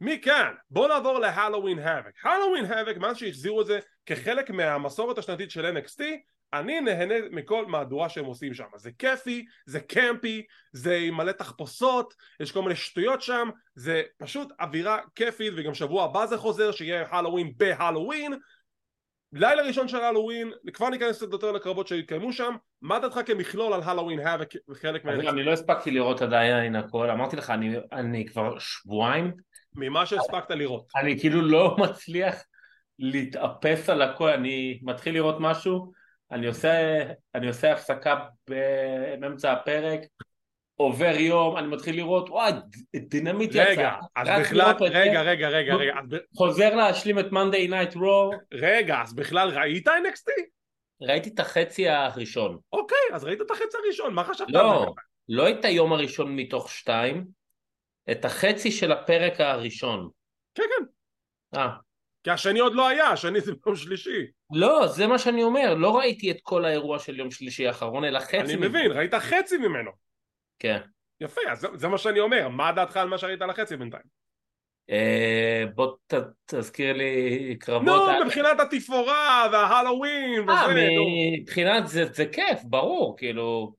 מכאן 0.00 0.54
בואו 0.70 0.88
נעבור 0.88 1.18
ל 1.18 1.24
Halloween 1.24 1.78
Havoc, 1.78 2.26
Halloween 2.26 2.64
Havoc 2.64 2.96
מאז 2.96 3.16
שהחזירו 3.16 3.60
את 3.60 3.66
זה 3.66 3.78
כחלק 4.06 4.50
מהמסורת 4.50 5.18
השנתית 5.18 5.50
של 5.50 5.76
NXT 5.76 6.02
אני 6.52 6.80
נהנה 6.80 7.14
מכל 7.30 7.66
מהדורה 7.66 8.08
שהם 8.08 8.24
עושים 8.24 8.54
שם. 8.54 8.64
זה 8.76 8.90
כיפי, 8.98 9.44
זה 9.66 9.80
קמפי, 9.80 10.46
זה 10.72 11.08
מלא 11.12 11.32
תחפושות, 11.32 12.14
יש 12.40 12.52
כל 12.52 12.62
מיני 12.62 12.76
שטויות 12.76 13.22
שם, 13.22 13.48
זה 13.74 14.02
פשוט 14.18 14.52
אווירה 14.60 14.98
כיפית 15.14 15.52
וגם 15.56 15.74
שבוע 15.74 16.04
הבא 16.04 16.26
זה 16.26 16.38
חוזר 16.38 16.72
שיהיה 16.72 17.06
הלואוין 17.10 17.52
בהלואוין 17.56 18.34
לילה 19.32 19.62
ראשון 19.62 19.88
של 19.88 20.00
הלואוין, 20.00 20.50
כבר 20.72 20.88
ניכנס 20.88 21.16
קצת 21.16 21.32
יותר 21.32 21.52
לקרבות 21.52 21.88
שהתקיימו 21.88 22.32
שם, 22.32 22.54
מה 22.82 22.98
דעתך 22.98 23.20
כמכלול 23.26 23.72
על 23.72 23.82
הלואוין 23.82 24.18
היה 24.18 24.36
וחלק 24.68 25.04
מה... 25.04 25.12
אני 25.12 25.42
לא 25.42 25.52
הספקתי 25.52 25.90
לראות 25.90 26.22
עדיין 26.22 26.76
הכל, 26.76 27.10
אמרתי 27.10 27.36
לך 27.36 27.50
אני, 27.50 27.76
אני 27.92 28.26
כבר 28.26 28.58
שבועיים 28.58 29.32
ממה 29.74 30.06
שהספקת 30.06 30.50
לראות. 30.50 30.86
אני 30.96 31.20
כאילו 31.20 31.42
לא 31.42 31.76
מצליח 31.82 32.34
להתאפס 32.98 33.90
על 33.90 34.02
הכל, 34.02 34.30
אני 34.30 34.80
מתחיל 34.82 35.14
לראות 35.14 35.36
משהו 35.40 35.92
אני 36.30 36.46
עושה, 36.46 37.02
אני 37.34 37.48
עושה 37.48 37.72
הפסקה 37.72 38.24
באמצע 38.48 39.52
הפרק, 39.52 40.00
עובר 40.74 41.14
יום, 41.18 41.56
אני 41.56 41.66
מתחיל 41.66 41.96
לראות, 41.96 42.30
וואי, 42.30 42.52
דינמיט 42.96 43.50
יצא. 43.50 43.62
רגע, 43.62 43.96
אז 44.16 44.28
בכלל, 44.40 44.72
רגע, 44.80 45.22
רגע, 45.22 45.48
רגע, 45.48 45.74
רגע. 45.74 45.94
חוזר 46.36 46.74
להשלים 46.74 47.18
את 47.18 47.26
Monday 47.26 47.70
Night 47.70 47.94
Raw. 47.94 48.36
רגע, 48.52 49.02
אז 49.02 49.14
בכלל 49.14 49.48
ראית 49.48 49.88
NXT? 49.88 50.30
ראיתי 51.00 51.30
את 51.34 51.40
החצי 51.40 51.88
הראשון. 51.88 52.58
אוקיי, 52.72 52.98
אז 53.12 53.24
ראית 53.24 53.40
את 53.40 53.50
החצי 53.50 53.76
הראשון, 53.84 54.14
מה 54.14 54.24
חשבת 54.24 54.50
לא, 54.50 54.94
לא 55.28 55.50
את 55.50 55.64
היום 55.64 55.92
הראשון 55.92 56.36
מתוך 56.36 56.70
שתיים, 56.70 57.26
את 58.10 58.24
החצי 58.24 58.70
של 58.70 58.92
הפרק 58.92 59.40
הראשון. 59.40 60.08
כן, 60.54 60.62
כן. 60.62 60.84
אה. 61.58 61.68
כי 62.24 62.30
השני 62.30 62.58
עוד 62.58 62.74
לא 62.74 62.88
היה, 62.88 63.08
השני 63.08 63.40
זה 63.40 63.52
ביום 63.64 63.76
שלישי. 63.76 64.26
לא, 64.52 64.86
זה 64.86 65.06
מה 65.06 65.18
שאני 65.18 65.42
אומר, 65.42 65.74
לא 65.74 65.98
ראיתי 65.98 66.30
את 66.30 66.38
כל 66.42 66.64
האירוע 66.64 66.98
של 66.98 67.18
יום 67.18 67.30
שלישי 67.30 67.66
האחרון, 67.66 68.04
אלא 68.04 68.20
חצי 68.20 68.36
ממנו. 68.36 68.48
אני 68.48 68.68
מבין, 68.68 68.92
ראית 68.92 69.14
חצי 69.14 69.56
ממנו. 69.56 69.90
כן. 70.58 70.80
יפה, 71.20 71.40
אז 71.50 71.60
זה, 71.60 71.68
זה 71.74 71.88
מה 71.88 71.98
שאני 71.98 72.20
אומר, 72.20 72.48
מה 72.48 72.72
דעתך 72.72 72.96
על 72.96 73.08
מה 73.08 73.18
שראית 73.18 73.42
על 73.42 73.50
החצי 73.50 73.76
בינתיים? 73.76 74.02
אה, 74.90 75.64
בוא 75.74 75.96
ת, 76.06 76.14
תזכיר 76.46 76.92
לי 76.92 77.56
קרבות... 77.60 77.86
נו, 77.86 78.24
מבחינת 78.24 78.60
התפאורה 78.60 79.48
וההלואוין 79.52 80.42
וזה. 80.42 80.52
אה, 80.52 81.40
מבחינת 81.40 81.88
זה, 81.88 82.04
זה 82.04 82.26
כיף, 82.26 82.60
ברור, 82.64 83.16
כאילו, 83.16 83.74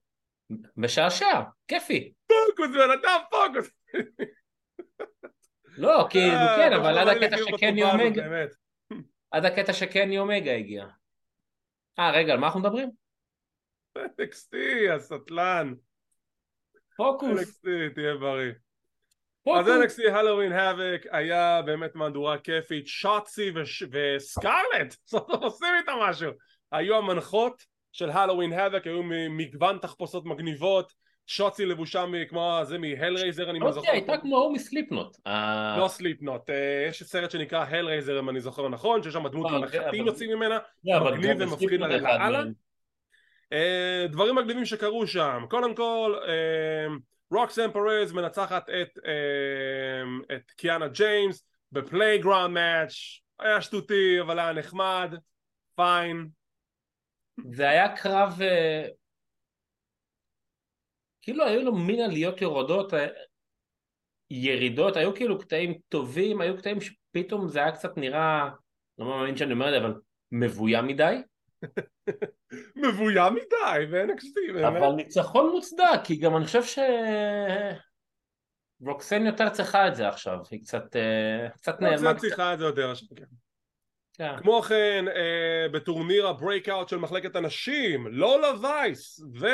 משעשע, 0.78 1.42
כיפי. 1.68 2.12
פוקוס, 2.28 2.70
בן 2.76 2.92
אדם 2.92 3.20
פוקוס. 3.32 3.70
לא, 5.78 6.08
כאילו, 6.10 6.34
אה, 6.34 6.56
כן, 6.58 6.74
אבל 6.74 6.98
עד 6.98 7.08
הקטע 7.08 7.38
שקני 7.38 7.84
אומגה... 7.84 8.24
עד 9.32 9.46
הקטע 9.46 9.74
שקני 9.74 10.20
אומגה 10.20 10.52
הגיע. 10.52 10.86
אה, 12.00 12.12
רגע, 12.12 12.34
על 12.34 12.40
מה 12.40 12.46
אנחנו 12.46 12.60
מדברים? 12.60 12.92
NXT, 13.98 14.56
הסטלן. 14.96 15.74
פוקוס. 16.98 17.40
NXT, 17.40 17.68
תהיה 17.96 18.16
בריא. 18.16 18.52
אז 19.60 19.68
NXT 19.68 20.12
הלואוין 20.12 20.52
האבק 20.52 21.06
היה 21.12 21.62
באמת 21.62 21.96
מהדורה 21.96 22.38
כיפית, 22.38 22.88
שוצי 22.88 23.52
וסקארלט, 23.92 24.96
סוף 25.08 25.32
סוף 25.32 25.42
עושים 25.44 25.68
איתה 25.80 25.92
משהו. 26.02 26.32
היו 26.72 26.96
המנחות 26.96 27.64
של 27.92 28.10
הלואוין 28.10 28.54
האבק, 28.54 28.88
היו 28.88 29.04
מגוון 29.30 29.78
תחפושות 29.78 30.26
מגניבות, 30.26 30.94
שוצי 31.30 31.66
לבושה 31.66 32.06
כמו 32.30 32.60
זה 32.64 32.78
מהלרייזר 32.78 33.50
אני 33.50 33.60
זוכר. 33.72 33.92
הייתה 33.92 34.18
כמו 34.18 34.38
ההוא 34.38 34.54
מסליפנוט. 34.54 35.18
לא 35.78 35.88
סליפנוט, 35.88 36.50
אה, 36.50 36.86
יש 36.90 37.04
סרט 37.04 37.32
שנקרא 37.32 37.66
הלרייזר 37.66 38.20
אם 38.20 38.30
אני 38.30 38.42
זוכר 38.42 38.70
נכון, 38.70 39.04
שיש 39.04 39.14
שם 39.14 39.28
דמות 39.28 39.52
עם 39.52 39.64
נחתים 39.64 40.06
יוצאים 40.06 40.30
ממנה, 40.30 40.58
מגניב 40.84 41.38
ומפחיד 41.40 41.80
לאללה. 41.80 42.44
אה, 43.54 44.06
דברים 44.10 44.36
מגניבים 44.36 44.66
שקרו 44.66 45.08
שם, 45.08 45.46
קודם 45.50 45.76
כל 45.76 46.16
רוקסן 47.32 47.72
פרז 47.72 48.12
מנצחת 48.12 48.70
את 50.36 50.52
קיאנה 50.52 50.88
ג'יימס 50.88 51.48
ב 51.72 51.79
playground 51.79 52.54
match, 52.54 52.94
היה 53.40 53.62
שטותי 53.62 54.22
אבל 54.22 54.40
היה 54.40 54.54
נחמד, 54.54 55.16
fine. 55.76 56.28
זה 57.52 57.70
היה 57.70 57.96
קרב 57.96 58.38
אה, 58.42 58.88
כאילו 61.30 61.46
היו 61.46 61.64
לו 61.64 61.76
מין 61.76 62.00
עליות 62.00 62.42
יורדות, 62.42 62.94
אה, 62.94 63.08
ירידות, 64.32 64.98
היו 64.98 65.16
כאילו 65.16 65.40
קטעים 65.40 65.74
טובים, 65.90 66.42
היו 66.42 66.58
קטעים 66.58 66.78
שפתאום 66.82 67.48
זה 67.48 67.60
היה 67.60 67.72
קצת 67.72 67.98
נראה, 67.98 68.50
לא 68.98 69.06
מאמין 69.06 69.38
שאני 69.38 69.54
אומר 69.54 69.68
את 69.68 69.72
זה, 69.72 69.88
אבל 69.88 69.94
מבוים 70.32 70.88
מדי. 70.88 71.16
מבוים 72.84 73.34
מדי, 73.34 73.86
ו-NXT 73.92 74.54
באמת. 74.54 74.78
אבל 74.78 74.92
ניצחון 74.96 75.52
מוצדק, 75.52 76.02
כי 76.04 76.16
גם 76.16 76.38
אני 76.38 76.46
חושב 76.46 76.64
ש... 76.64 76.80
רוקסן 78.82 79.26
יותר 79.26 79.50
צריכה 79.50 79.88
את 79.88 79.96
זה 79.96 80.08
עכשיו, 80.08 80.38
היא 80.52 80.62
קצת, 80.62 80.96
אה, 80.96 81.50
קצת 81.50 81.82
נעלמה. 81.82 82.10
רוקסן 82.10 82.28
צריכה 82.28 82.54
את 82.54 82.60
זה 82.60 82.66
יותר 82.66 82.92
עכשיו, 82.92 83.08
כן. 83.16 83.26
כן. 84.14 84.38
כמו 84.38 84.62
כן, 84.62 85.06
אה, 85.08 85.70
בטורניר 85.72 86.28
ה 86.28 86.35
breakout 86.35 86.90
של 86.90 86.98
מחלקת 86.98 87.36
הנשים, 87.36 88.08
לולה 88.08 88.62
וייס, 88.62 89.20
ו... 89.40 89.48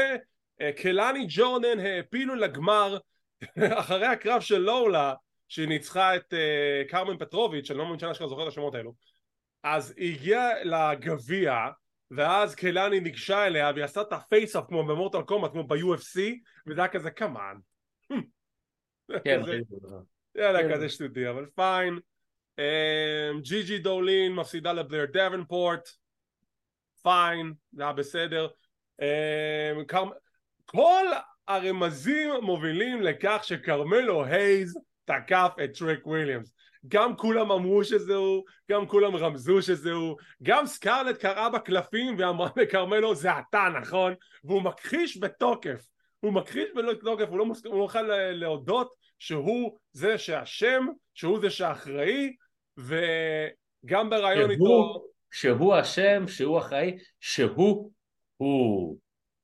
אה, 0.62 0.72
קלני 0.72 1.26
ג'ורדן 1.30 1.80
העפילו 1.80 2.36
לגמר 2.36 2.98
אחרי 3.80 4.06
הקרב 4.06 4.42
של 4.42 4.58
לולה 4.58 5.14
שהיא 5.48 5.68
ניצחה 5.68 6.16
את 6.16 6.34
uh, 6.34 6.90
קרמן 6.90 7.18
פטרוביץ', 7.18 7.72
אני 7.72 7.78
לא 7.78 7.84
מאמין 7.84 8.00
שאני 8.00 8.30
זוכר 8.30 8.44
את 8.44 8.48
השמות 8.48 8.76
האלו. 8.76 8.94
אז 9.64 9.94
היא 9.98 10.16
הגיעה 10.16 10.64
לגביע 10.64 11.56
ואז 12.12 12.56
קלני 12.56 13.00
ניגשה 13.00 13.48
אליה 13.48 13.72
והיא 13.74 13.84
עשתה 13.86 14.02
את 14.02 14.14
הפייס-אף 14.14 14.64
כמו 14.68 14.86
במורטל 14.86 15.22
קומט 15.22 15.52
כמו 15.52 15.68
ב-UFC 15.68 16.20
וזה 16.68 16.82
היה 16.82 16.88
כזה 16.88 17.12
כמובן 17.12 17.58
כן, 19.24 19.42
יאללה 20.36 20.60
כן. 20.60 20.74
כזה 20.74 20.90
שטותי 20.90 21.30
אבל 21.30 21.46
פיין 21.56 22.00
ג'י 23.42 23.64
ג'י 23.64 23.80
דולין 23.80 24.36
מפסידה 24.36 24.74
לבלר 24.74 25.06
דבנפורט 25.06 25.90
פיין 27.02 27.54
זה 27.74 27.84
היה 27.84 27.94
בסדר. 27.94 28.48
um, 29.02 29.86
כל 30.66 31.06
הרמזים 31.48 32.30
מובילים 32.42 33.02
לכך 33.02 33.40
שכרמלו 33.44 34.26
הייז 34.26 34.78
תקף 35.06 35.52
את 35.64 35.78
טריק 35.78 36.08
וויליאמס 36.08 36.56
גם 36.88 37.18
כולם 37.18 37.52
אמרו 37.52 37.84
שזה 37.84 38.16
הוא, 38.16 38.44
גם 38.72 38.88
כולם 38.88 39.16
רמזו 39.16 39.62
שזה 39.62 39.92
הוא, 39.92 40.18
גם 40.44 40.66
סקארלט 40.66 41.18
קראה 41.18 41.50
בקלפים 41.50 42.16
ואמרה 42.20 42.50
לכרמלו 42.56 43.16
זה 43.16 43.30
אתה 43.40 43.68
נכון? 43.82 44.14
והוא 44.44 44.62
מכחיש 44.62 45.18
בתוקף, 45.18 45.86
הוא 46.20 46.34
מכחיש 46.34 46.70
בתוקף, 46.76 47.26
הוא 47.30 47.38
לא 47.38 47.46
מוכן 47.66 48.06
לא 48.06 48.32
להודות 48.32 48.94
שהוא 49.20 49.78
זה 49.92 50.18
שאשם, 50.18 50.88
שהוא 51.14 51.40
זה 51.40 51.50
שאחראי 51.50 52.36
וגם 52.78 54.10
בריאיון 54.10 54.52
איתו 54.52 55.06
שהוא 55.32 55.80
אשם, 55.80 56.28
שהוא 56.28 56.58
אחראי, 56.58 56.98
שהוא 57.20 57.92
הוא. 58.38 58.98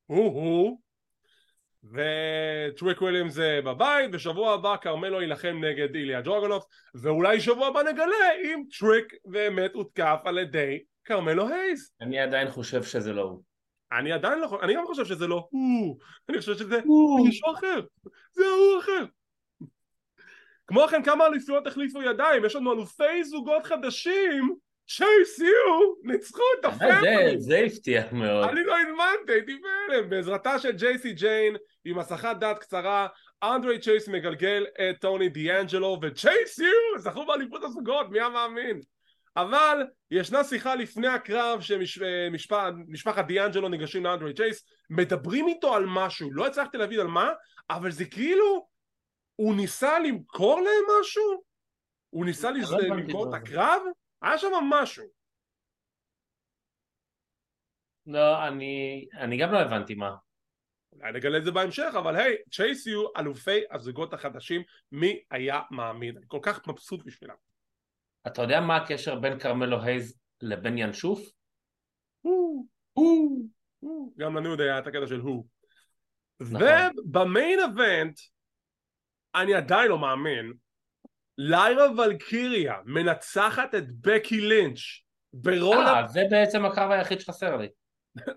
הוא 0.06 0.26
הוא 0.34 0.80
וטריק 1.84 3.02
וויליאמס 3.02 3.38
בבית 3.38 4.10
ושבוע 4.14 4.54
הבא 4.54 4.76
כרמלו 4.82 5.22
יילחם 5.22 5.60
נגד 5.64 5.96
איליה 5.96 6.22
דרגונוב 6.22 6.66
ואולי 6.96 7.42
שבוע 7.42 7.68
הבא 7.68 7.84
נגלה 7.84 8.34
אם 8.44 8.64
טריק 8.80 9.14
באמת 9.26 9.74
הותקף 9.74 10.20
על 10.26 10.38
ידי 10.38 10.80
כרמלו 11.06 11.50
הייז 11.50 11.92
אני 12.02 12.20
עדיין 12.20 12.50
חושב 12.50 12.84
שזה 12.84 13.14
לא 13.14 13.22
הוא. 13.22 13.42
אני 13.92 14.12
עדיין 14.12 14.40
לא 14.40 14.48
חושב, 14.48 14.64
אני 14.64 14.74
גם 14.76 14.86
חושב 14.86 15.06
שזה 15.06 15.28
לא 15.28 15.48
הוא. 15.50 15.98
אני 16.30 16.40
חושב 16.40 16.58
שזה 16.58 16.80
מישהו 17.26 17.54
אחר. 17.54 17.82
זה 18.32 18.46
הוא 18.46 18.80
אחר. 18.80 19.06
כמו 20.68 20.88
כן 20.88 21.04
כמה 21.04 21.26
אליפויות 21.26 21.68
החליפו 21.68 22.02
ידיים? 22.02 22.46
יש 22.46 22.56
לנו 22.56 22.74
אלופי 22.74 23.24
זוגות 23.24 23.66
חדשים 23.66 24.56
יו 25.40 25.94
ניצחו 26.04 26.44
את 26.60 26.66
הפאמילי 26.66 27.40
זה 27.40 27.58
הפתיע 27.58 28.04
מאוד. 28.12 28.50
אני 28.50 28.64
לא 28.64 28.76
האמנתי 28.76 29.32
הייתי 29.32 29.58
בהלם. 29.62 30.10
בעזרתה 30.10 30.60
של 30.60 30.72
ג'ייסי 30.72 31.14
ג'יין 31.14 31.56
עם 31.86 32.00
הסחת 32.00 32.38
דעת 32.38 32.60
קצרה 32.60 33.08
אנדרי 33.44 33.80
צ'ייס 33.80 34.08
מגלגל 34.08 34.66
את 34.66 35.02
טוני 35.02 35.30
דיאנג'לו 35.30 36.00
וצ'ייס 36.02 36.60
יו! 36.60 37.00
זכו 37.00 37.26
באליפות 37.26 37.64
הזוגות 37.64 38.10
מי 38.10 38.20
המאמין? 38.20 38.82
אבל 39.38 39.84
ישנה 40.12 40.44
שיחה 40.44 40.76
לפני 40.76 41.08
הקרב 41.08 41.62
שמשפחת 41.62 43.26
דיאנג'לו 43.28 43.70
ניגשים 43.70 44.04
לאנדרי 44.04 44.34
צ'ייס 44.34 44.64
מדברים 44.90 45.48
איתו 45.48 45.76
על 45.76 45.86
משהו 45.88 46.32
לא 46.32 46.48
הצלחתי 46.48 46.78
להבין 46.78 47.00
על 47.00 47.08
מה 47.08 47.32
אבל 47.70 47.92
זה 47.92 48.06
כאילו 48.06 48.68
הוא 49.36 49.56
ניסה 49.56 50.00
למכור 50.00 50.62
להם 50.62 51.00
משהו? 51.02 51.44
הוא 52.10 52.26
ניסה 52.26 52.52
לא 52.52 52.78
למכור 52.80 53.30
את 53.30 53.34
הקרב? 53.34 53.82
היה 54.22 54.38
שם 54.38 54.48
משהו. 54.70 55.06
לא, 58.06 58.48
אני, 58.48 59.08
אני 59.14 59.38
גם 59.38 59.52
לא 59.52 59.60
הבנתי 59.60 59.96
מה. 59.96 60.16
אולי 60.94 61.12
נגלה 61.12 61.38
את 61.38 61.44
זה 61.44 61.52
בהמשך, 61.52 61.92
אבל 61.98 62.16
היי, 62.16 62.36
צ'ייס 62.52 62.88
יהיו 62.88 63.06
אלופי 63.18 63.60
הזוגות 63.72 64.14
החדשים, 64.14 64.62
מי 64.92 65.24
היה 65.32 65.62
מאמין? 65.72 66.18
אני 66.18 66.26
כל 66.28 66.40
כך 66.42 66.68
מבסוט 66.68 67.06
בשבילם. 67.06 67.36
אתה 68.28 68.42
יודע 68.42 68.62
מה 68.62 68.76
הקשר 68.76 69.20
בין 69.20 69.40
כרמלו 69.40 69.82
הייז 69.82 70.20
לבין 70.42 70.78
ינשוף? 70.78 71.20
גם 74.18 74.38
לנו 74.38 74.52
יודע 74.52 74.80
את 74.80 74.88
הקטע 74.88 75.08
של 75.08 75.20
הוא. 75.20 75.48
נכון. 76.40 76.62
ובמיין 76.98 77.60
אבנט, 77.60 78.20
אני 79.36 79.54
עדיין 79.54 79.90
לא 79.90 80.00
מאמין, 80.00 80.54
ליירה 81.38 81.92
ואלקיריה 81.92 82.76
מנצחת 82.86 83.76
את 83.76 83.84
בקי 84.02 84.42
לינץ' 84.42 84.80
ב 85.34 85.39
roll-up... 85.39 85.98
אה, 85.98 86.08
זה 86.08 86.24
בעצם 86.30 86.66
הקרב 86.66 86.92
היחיד 86.92 87.20
שחסר 87.20 87.58
לי. 87.58 87.68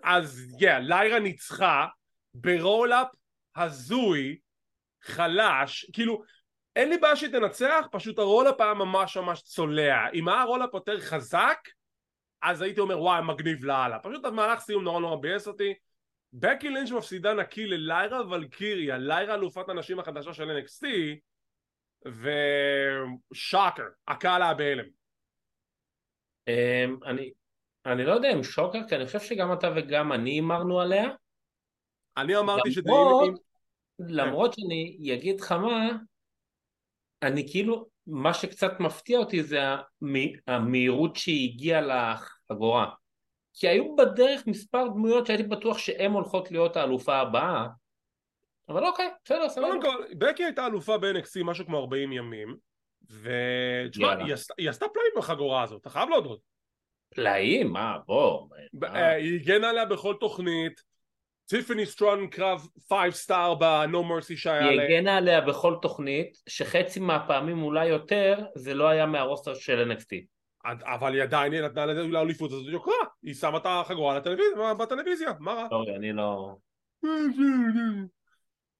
אז 0.02 0.56
כן, 0.60 0.76
yeah, 0.76 0.88
ליירה 0.88 1.18
ניצחה 1.18 1.86
ב 2.34 2.43
roll-up 2.43 3.06
הזוי, 3.56 4.38
חלש, 5.02 5.90
כאילו 5.92 6.22
אין 6.76 6.88
לי 6.88 6.98
בעיה 6.98 7.16
שהיא 7.16 7.30
תנצח, 7.30 7.86
פשוט 7.92 8.18
ה 8.18 8.23
roll-up 8.23 8.60
היה 8.60 8.74
ממש 8.74 9.16
ממש 9.16 9.42
צולע. 9.42 10.10
אם 10.14 10.28
היה 10.28 10.42
roll-up 10.42 10.74
יותר 10.74 11.00
חזק, 11.00 11.58
אז 12.42 12.62
הייתי 12.62 12.80
אומר 12.80 13.02
וואי 13.02 13.22
מגניב 13.22 13.64
לאללה. 13.64 13.98
פשוט 13.98 14.24
המהלך 14.24 14.60
סיום 14.60 14.84
נורא 14.84 15.00
נורא 15.00 15.16
ביאס 15.16 15.48
אותי. 15.48 15.74
בקי 16.32 16.68
לינץ' 16.68 16.90
מפסידה 16.90 17.34
נקי 17.34 17.66
לליירה 17.66 18.30
ולקיריה, 18.30 18.98
ליירה 18.98 19.34
אלופת 19.34 19.68
הנשים 19.68 19.98
החדשה 19.98 20.34
של 20.34 20.58
NXT, 20.58 20.86
ושוקר, 22.06 23.88
הקהל 24.08 24.42
היה 24.42 24.54
בהלם. 24.54 24.84
אמ, 26.48 26.96
אני, 27.06 27.32
אני 27.86 28.04
לא 28.04 28.12
יודע 28.12 28.32
אם 28.32 28.42
שוקר, 28.42 28.78
כי 28.88 28.96
אני 28.96 29.06
חושב 29.06 29.20
שגם 29.20 29.52
אתה 29.52 29.72
וגם 29.76 30.12
אני 30.12 30.30
הימרנו 30.30 30.80
עליה. 30.80 31.08
אני 32.16 32.36
אמרתי 32.36 32.70
שזה... 32.72 32.90
למרות, 32.90 33.40
למרות 33.98 34.52
שאני 34.54 35.14
אגיד 35.14 35.40
לך 35.40 35.52
מה, 35.52 35.88
אני 37.22 37.48
כאילו, 37.50 37.86
מה 38.06 38.34
שקצת 38.34 38.72
מפתיע 38.80 39.18
אותי 39.18 39.42
זה 39.42 39.58
המהירות 40.46 41.16
שהיא 41.16 41.50
הגיעה 41.50 41.80
לחגורה. 41.80 42.90
כי 43.54 43.68
היו 43.68 43.96
בדרך 43.96 44.46
מספר 44.46 44.88
דמויות 44.88 45.26
שהייתי 45.26 45.42
בטוח 45.42 45.78
שהן 45.78 46.10
הולכות 46.10 46.50
להיות 46.50 46.76
האלופה 46.76 47.16
הבאה, 47.16 47.66
אבל 48.68 48.84
אוקיי, 48.84 49.08
בסדר, 49.24 49.48
סבבה. 49.48 49.68
קודם 49.68 49.82
כל, 49.82 50.04
בקי 50.14 50.44
הייתה 50.44 50.66
אלופה 50.66 50.98
ב-NXC 50.98 51.44
משהו 51.44 51.66
כמו 51.66 51.78
40 51.78 52.12
ימים, 52.12 52.56
ותשמע, 53.10 54.14
היא 54.58 54.70
עשתה 54.70 54.86
פלאים 54.88 55.12
בחגורה 55.16 55.62
הזאת, 55.62 55.80
אתה 55.80 55.90
חייב 55.90 56.08
להודות. 56.08 56.40
פלאים? 57.14 57.72
מה, 57.72 57.98
בוא. 58.06 58.48
אה, 58.84 59.10
היא 59.10 59.40
הגנה 59.40 59.70
עליה 59.70 59.84
בכל 59.84 60.14
תוכנית, 60.20 60.80
טיפני 61.48 61.86
סטרון 61.86 62.26
קרב 62.26 62.66
5 62.88 63.14
סטאר 63.14 63.54
ב-No 63.54 63.96
Mercy 63.96 64.36
שהיה 64.36 64.60
להם. 64.60 64.78
היא 64.78 64.80
הגנה 64.80 65.16
עליה 65.16 65.40
בכל 65.40 65.76
תוכנית, 65.82 66.38
שחצי 66.48 67.00
מהפעמים 67.00 67.62
אולי 67.62 67.86
יותר, 67.86 68.38
זה 68.54 68.74
לא 68.74 68.88
היה 68.88 69.06
מהרוסטר 69.06 69.54
של 69.54 69.92
NXT. 69.92 70.26
אבל 70.64 71.14
היא 71.14 71.22
עדיין 71.22 71.54
נתנה 71.54 71.86
לאליפות 71.86 72.52
הזאת 72.52 72.66
יוקרה, 72.68 72.94
היא 73.22 73.34
שמה 73.34 73.56
את 73.56 73.66
החגורה 73.66 74.20
בטלוויזיה, 74.78 75.32
מה 75.40 75.52
רע? 75.52 75.68
אוקיי, 75.70 75.96
אני 75.96 76.12
לא... 76.12 76.56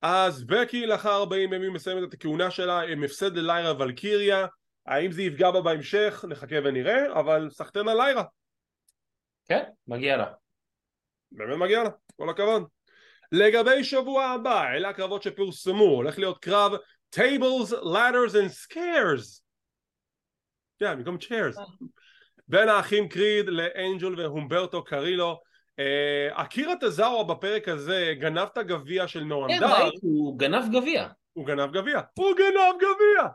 אז 0.07 0.45
בקי 0.45 0.87
לאחר 0.87 1.17
40 1.17 1.53
ימים 1.53 1.73
מסיימת 1.73 2.09
את 2.09 2.15
הכהונה 2.15 2.51
שלה 2.51 2.81
עם 2.81 3.05
הפסד 3.05 3.37
לליירה 3.37 3.83
ולקיריה. 3.83 4.47
האם 4.87 5.13
זה 5.13 5.23
יפגע 5.23 5.51
בה 5.51 5.61
בהמשך? 5.61 6.25
נחכה 6.29 6.57
ונראה 6.65 7.21
אבל 7.21 7.49
סחטיין 7.51 7.89
על 7.89 7.97
ליירה. 7.97 8.25
כן, 9.49 9.63
מגיע 9.87 10.17
לה. 10.17 10.33
באמת 11.33 11.59
מגיע 11.59 11.83
לה, 11.83 11.91
כל 12.17 12.31
הכבוד. 12.31 12.69
לגבי 13.33 13.85
שבוע 13.85 14.25
הבא, 14.25 14.71
אלה 14.71 14.89
הקרבות 14.89 15.23
שפורסמו. 15.23 15.85
הולך 15.85 16.19
להיות 16.19 16.39
קרב 16.39 16.73
tables, 17.17 17.71
ladders 17.73 18.33
and 18.33 18.73
scares. 18.73 19.43
כן, 20.79 20.99
במקום 20.99 21.17
chairs. 21.17 21.61
בין 22.49 22.69
האחים 22.69 23.09
קריד 23.09 23.47
לאנחל 23.49 24.21
והומברטו 24.21 24.85
קרילו. 24.85 25.31
אה, 25.31 25.37
אקירה 26.33 26.77
טזאווה 26.77 27.25
בפרק 27.25 27.69
הזה 27.69 28.15
גנב 28.19 28.39
את 28.53 28.59
הגביע 28.59 29.09
של 29.09 29.25
נועם 29.25 29.49
כן, 29.51 29.65
ראיתי, 29.65 29.99
הוא 30.03 30.39
גנב 30.39 30.65
גביע. 30.73 31.09
הוא 31.33 31.47
גנב 31.47 31.73
גביע. 31.73 32.01
הוא 32.15 32.37
גנב 32.37 32.75
גביע! 32.77 33.29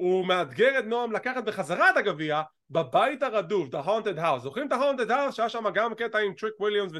והוא 0.00 0.26
מאתגר 0.26 0.78
את 0.78 0.84
נועם 0.84 1.12
לקחת 1.12 1.44
בחזרה 1.44 1.90
את 1.90 1.96
הגביע 1.96 2.42
בבית 2.70 3.22
הרדוף, 3.22 3.68
The 3.68 3.86
Haunted 3.86 4.18
House. 4.18 4.38
זוכרים 4.38 4.66
את 4.66 4.72
ה-Haunted 4.72 5.10
House? 5.10 5.32
שהיה 5.32 5.48
שם 5.48 5.64
גם 5.74 5.94
קטע 5.94 6.18
עם 6.18 6.34
טריק 6.34 6.60
וויליאמס 6.60 6.92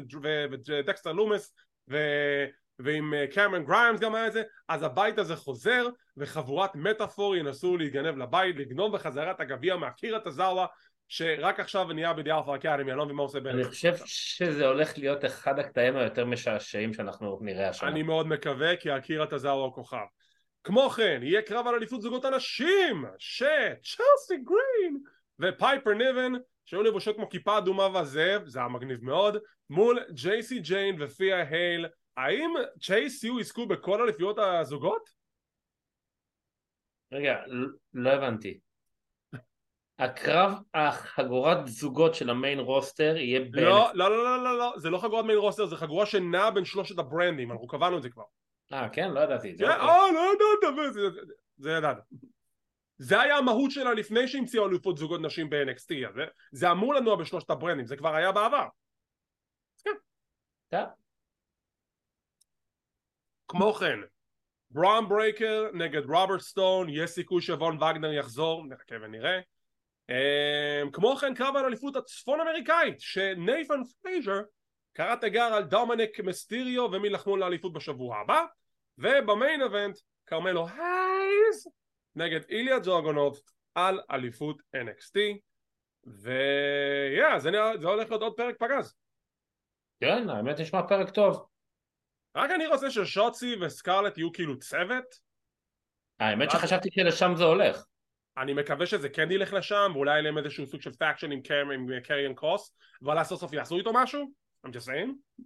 ודקסטר 0.67 1.11
לומס. 1.11 1.53
ועם 2.79 3.13
קמרון 3.33 3.65
גריימס 3.65 3.99
גם 3.99 4.15
היה 4.15 4.27
את 4.27 4.33
זה 4.33 4.43
אז 4.67 4.83
הבית 4.83 5.17
הזה 5.17 5.35
חוזר 5.35 5.87
וחבורת 6.17 6.75
Meta-Four 6.75 7.35
ינסו 7.35 7.77
להתגנב 7.77 8.17
לבית 8.17 8.55
לגנוב 8.55 8.93
בחזרה 8.93 9.31
את 9.31 9.39
הגביע 9.39 9.75
מאקירה 9.75 10.19
טזאווה 10.19 10.65
שרק 11.11 11.59
עכשיו 11.59 11.93
נהיה 11.93 12.11
Alpha 12.11 12.55
Academy, 12.55 12.91
אני 12.91 12.97
לא 12.97 13.05
מבין 13.05 13.15
מה 13.15 13.23
עושה 13.23 13.39
בין... 13.39 13.55
אני 13.55 13.63
חושב 13.63 13.95
שזה 14.05 14.67
הולך 14.67 14.97
להיות 14.97 15.25
אחד 15.25 15.59
הקטעים 15.59 15.95
היותר 15.95 16.25
משעשעים 16.25 16.93
שאנחנו 16.93 17.39
נראה 17.41 17.69
השנה. 17.69 17.89
אני 17.89 18.03
מאוד 18.03 18.27
מקווה 18.27 18.75
כי 18.75 18.97
אקירה 18.97 19.27
טזאווה 19.27 19.51
הוא 19.51 19.67
הכוכב. 19.67 20.05
כמו 20.63 20.89
כן, 20.89 21.19
יהיה 21.23 21.41
קרב 21.41 21.67
על 21.67 21.75
אליפות 21.75 22.01
זוגות 22.01 22.25
הנשים, 22.25 23.05
שצ'לסי 23.17 24.37
גרין 24.43 24.99
ופייפר 25.39 25.93
ניבן, 25.93 26.31
שהיו 26.65 26.83
לבושות 26.83 27.15
כמו 27.15 27.29
כיפה 27.29 27.57
אדומה 27.57 27.87
והזאב, 27.93 28.47
זה 28.47 28.59
היה 28.59 28.67
מגניב 28.67 29.03
מאוד, 29.03 29.37
מול 29.69 29.99
ג'ייסי 30.11 30.59
ג'יין 30.59 31.01
ופיה 31.01 31.49
הייל. 31.49 31.85
האם 32.17 32.53
צ'ייס 32.81 33.23
יו 33.23 33.39
יזכו 33.39 33.65
בכל 33.65 34.01
אליפויות 34.01 34.39
הזוגות? 34.39 35.09
רגע, 37.11 37.35
לא 37.93 38.09
הבנתי. 38.09 38.59
הקרב 39.99 40.53
החגורת 40.73 41.67
זוגות 41.67 42.15
של 42.15 42.29
המיין 42.29 42.59
רוסטר 42.59 43.17
יהיה 43.17 43.39
בין... 43.39 43.63
לא, 43.63 43.89
לא, 43.93 44.09
לא, 44.09 44.23
לא, 44.23 44.43
לא, 44.43 44.57
לא, 44.57 44.73
זה 44.77 44.89
לא 44.89 44.97
חגורת 44.97 45.25
מיין 45.25 45.39
רוסטר, 45.39 45.65
זה 45.65 45.75
חגורה 45.75 46.05
שנעה 46.05 46.51
בין 46.51 46.65
שלושת 46.65 46.99
הברנדים, 46.99 47.51
אנחנו 47.51 47.67
קבענו 47.67 47.97
את 47.97 48.03
זה 48.03 48.09
כבר. 48.09 48.23
אה, 48.73 48.89
כן? 48.89 49.11
לא 49.11 49.19
ידעתי 49.19 49.55
זה. 49.55 49.65
כן, 49.65 49.71
אוקיי. 49.71 49.89
אה, 49.89 50.11
לא 50.11 50.33
ידעת, 50.33 51.13
זה 51.57 51.71
ידעת. 51.71 51.97
זה 52.97 53.21
היה 53.21 53.37
המהות 53.37 53.71
שלה 53.71 53.93
לפני 53.93 54.27
שהמציאו 54.27 54.67
אלופות 54.67 54.97
זוגות 54.97 55.21
נשים 55.21 55.49
ב-NXT, 55.49 56.13
זה, 56.15 56.25
זה 56.51 56.71
אמור 56.71 56.93
לנוע 56.93 57.15
בשלושת 57.15 57.49
הברנדים, 57.49 57.85
זה 57.85 57.97
כבר 57.97 58.15
היה 58.15 58.31
בעבר. 58.31 58.67
כן. 60.71 60.85
כמו 63.47 63.73
כן, 63.73 63.99
ברון 64.71 65.09
ברייקר 65.09 65.65
נגד 65.73 66.05
רוברט 66.05 66.41
סטון, 66.41 66.87
יש 66.89 67.09
סיכוי 67.09 67.41
שוון 67.41 67.83
וגנר 67.83 68.13
יחזור, 68.13 68.65
נחכה 68.67 68.95
ונראה. 69.01 69.39
Um, 70.09 70.91
כמו 70.93 71.15
כן 71.15 71.33
קרב 71.33 71.55
על 71.55 71.65
אליפות 71.65 71.95
הצפון 71.95 72.41
אמריקאית 72.41 72.99
שנייתן 72.99 73.83
פרייזר 74.01 74.41
קרא 74.93 75.15
תיגר 75.15 75.43
על 75.43 75.63
דומניק 75.63 76.19
מסטיריו 76.19 76.83
והם 76.91 77.09
ילחמו 77.09 77.37
לאליפות 77.37 77.73
בשבוע 77.73 78.17
הבא 78.17 78.45
וב 78.97 79.18
main 79.18 79.61
event 79.61 79.99
כרמלו 80.25 80.67
הייז 80.67 81.67
נגד 82.15 82.39
איליה 82.49 82.79
דרגונוב 82.79 83.39
על 83.75 84.01
אליפות 84.11 84.61
NXT 84.75 85.17
ו 86.05 86.32
yeah 86.32 87.39
זה, 87.39 87.49
זה 87.79 87.87
הולך 87.87 88.09
להיות 88.09 88.21
עוד 88.21 88.33
פרק 88.37 88.55
פגז. 88.59 88.95
כן 89.99 90.29
האמת 90.29 90.59
נשמע 90.59 90.87
פרק 90.87 91.09
טוב. 91.09 91.45
רק 92.35 92.51
אני 92.51 92.67
רוצה 92.67 92.91
ששוטזי 92.91 93.55
וסקרלט 93.61 94.17
יהיו 94.17 94.31
כאילו 94.31 94.59
צוות. 94.59 95.05
האמת 96.19 96.51
שחשבתי 96.51 96.89
שלשם 96.91 97.31
זה 97.35 97.43
הולך 97.43 97.85
אני 98.39 98.53
מקווה 98.53 98.85
שזה 98.85 99.09
כן 99.09 99.31
ילך 99.31 99.53
לשם 99.53 99.91
ואולי 99.93 100.11
יהיה 100.11 100.21
להם 100.21 100.37
איזשהו 100.37 100.65
סוג 100.65 100.81
של 100.81 100.93
faction 100.93 101.31
עם 101.31 101.41
קאריון 102.03 102.33
קרוס 102.33 102.75
ואולי 103.01 103.25
סוף 103.25 103.39
סוף 103.39 103.53
יעשו 103.53 103.77
איתו 103.77 103.93
משהו? 103.93 104.31
I'm 104.67 104.69
just 104.69 104.87
saying. 104.87 105.43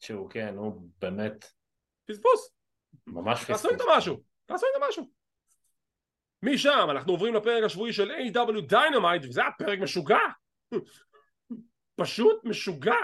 שהוא 0.00 0.30
כן 0.30 0.54
הוא 0.56 0.82
באמת. 1.00 1.52
פספוס. 2.04 2.56
ממש 3.06 3.40
פספוס. 3.40 3.62
תעשו 3.62 3.70
איתו 3.70 3.84
משהו. 3.96 4.20
תעשו 4.46 4.66
איתו 4.66 4.86
משהו. 4.88 5.10
משם 6.42 6.86
אנחנו 6.90 7.12
עוברים 7.12 7.34
לפרק 7.34 7.64
השבועי 7.64 7.92
של 7.92 8.10
AEW 8.10 8.72
Dynamite 8.72 9.28
וזה 9.28 9.40
היה 9.40 9.50
פרק 9.58 9.78
משוגע. 9.78 10.18
פשוט 11.96 12.44
משוגע. 12.44 12.94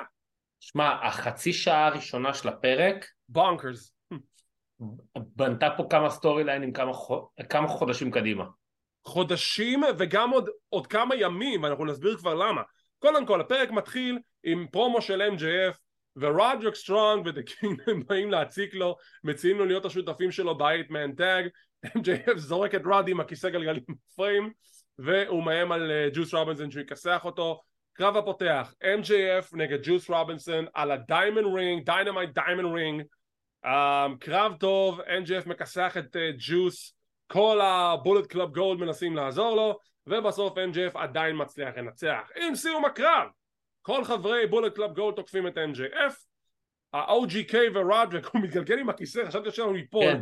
שמע 0.60 1.06
החצי 1.06 1.52
שעה 1.52 1.86
הראשונה 1.86 2.34
של 2.34 2.48
הפרק 2.48 3.06
bonkers 3.28 3.94
בנתה 5.16 5.68
פה 5.76 5.86
כמה 5.90 6.10
סטורי 6.10 6.44
ליינים 6.44 6.72
כמה, 6.72 6.92
כמה 7.48 7.68
חודשים 7.68 8.10
קדימה 8.10 8.44
חודשים 9.04 9.82
וגם 9.98 10.30
עוד, 10.30 10.48
עוד 10.68 10.86
כמה 10.86 11.14
ימים 11.14 11.62
ואנחנו 11.62 11.84
נסביר 11.84 12.16
כבר 12.16 12.34
למה. 12.34 12.62
קודם 12.98 13.26
כל 13.26 13.40
הפרק 13.40 13.70
מתחיל 13.70 14.18
עם 14.42 14.66
פרומו 14.70 15.02
של 15.02 15.22
MJF 15.36 15.76
ורודריק 16.16 16.74
סטרונג 16.74 17.26
ודה 17.26 17.40
קינגדom 17.50 18.04
באים 18.08 18.30
להציק 18.30 18.74
לו 18.74 18.96
מציעים 19.24 19.58
לו 19.58 19.66
להיות 19.66 19.84
השותפים 19.84 20.30
שלו 20.30 20.58
ב 20.58 20.63
eight 20.63 20.90
man 20.90 21.12
tag 21.14 21.48
MJF 21.86 22.36
זורק 22.36 22.74
את 22.74 22.86
רוד 22.86 23.08
עם 23.08 23.20
הכיסא 23.20 23.48
גלגלים 23.48 23.84
פריים 24.16 24.52
והוא 24.98 25.44
מאיים 25.44 25.72
על 25.72 25.90
ג'וס 26.14 26.34
רובינסון 26.34 26.70
שהוא 26.70 26.82
יכסח 26.82 27.20
אותו. 27.24 27.60
קרב 27.92 28.16
הפותח 28.16 28.74
MJF 28.82 29.56
נגד 29.56 29.78
ג'וס 29.82 30.10
רובינסון 30.10 30.66
על 30.74 30.90
הדיימנד 30.90 31.46
רינג 31.54 31.84
דיינמייט 31.84 32.30
דיימנד 32.30 32.74
רינג 32.74 33.02
קרב 34.20 34.52
טוב 34.60 35.00
MJF 35.00 35.48
מכסח 35.48 35.96
את 35.98 36.16
ג'וס. 36.38 36.88
uh, 36.88 37.01
כל 37.32 37.60
הבולט 37.60 38.26
קלאב 38.26 38.54
גולד 38.54 38.80
מנסים 38.80 39.16
לעזור 39.16 39.56
לו 39.56 39.78
ובסוף 40.06 40.54
MJF 40.58 40.98
עדיין 40.98 41.42
מצליח 41.42 41.76
לנצח. 41.76 42.30
עם 42.36 42.54
סיום 42.54 42.84
הקרב 42.84 43.28
כל 43.82 44.04
חברי 44.04 44.46
בולט 44.46 44.74
קלאב 44.74 44.94
גולד 44.94 45.16
תוקפים 45.16 45.46
את 45.46 45.58
MJF 45.58 46.12
ה-OGK 46.92 47.54
ורודריק 47.74 48.26
הוא 48.32 48.42
מתגלגל 48.42 48.78
עם 48.78 48.88
הכיסא 48.88 49.26
חשבתי 49.26 49.50
שהולך 49.50 49.72
ליפול 49.72 50.14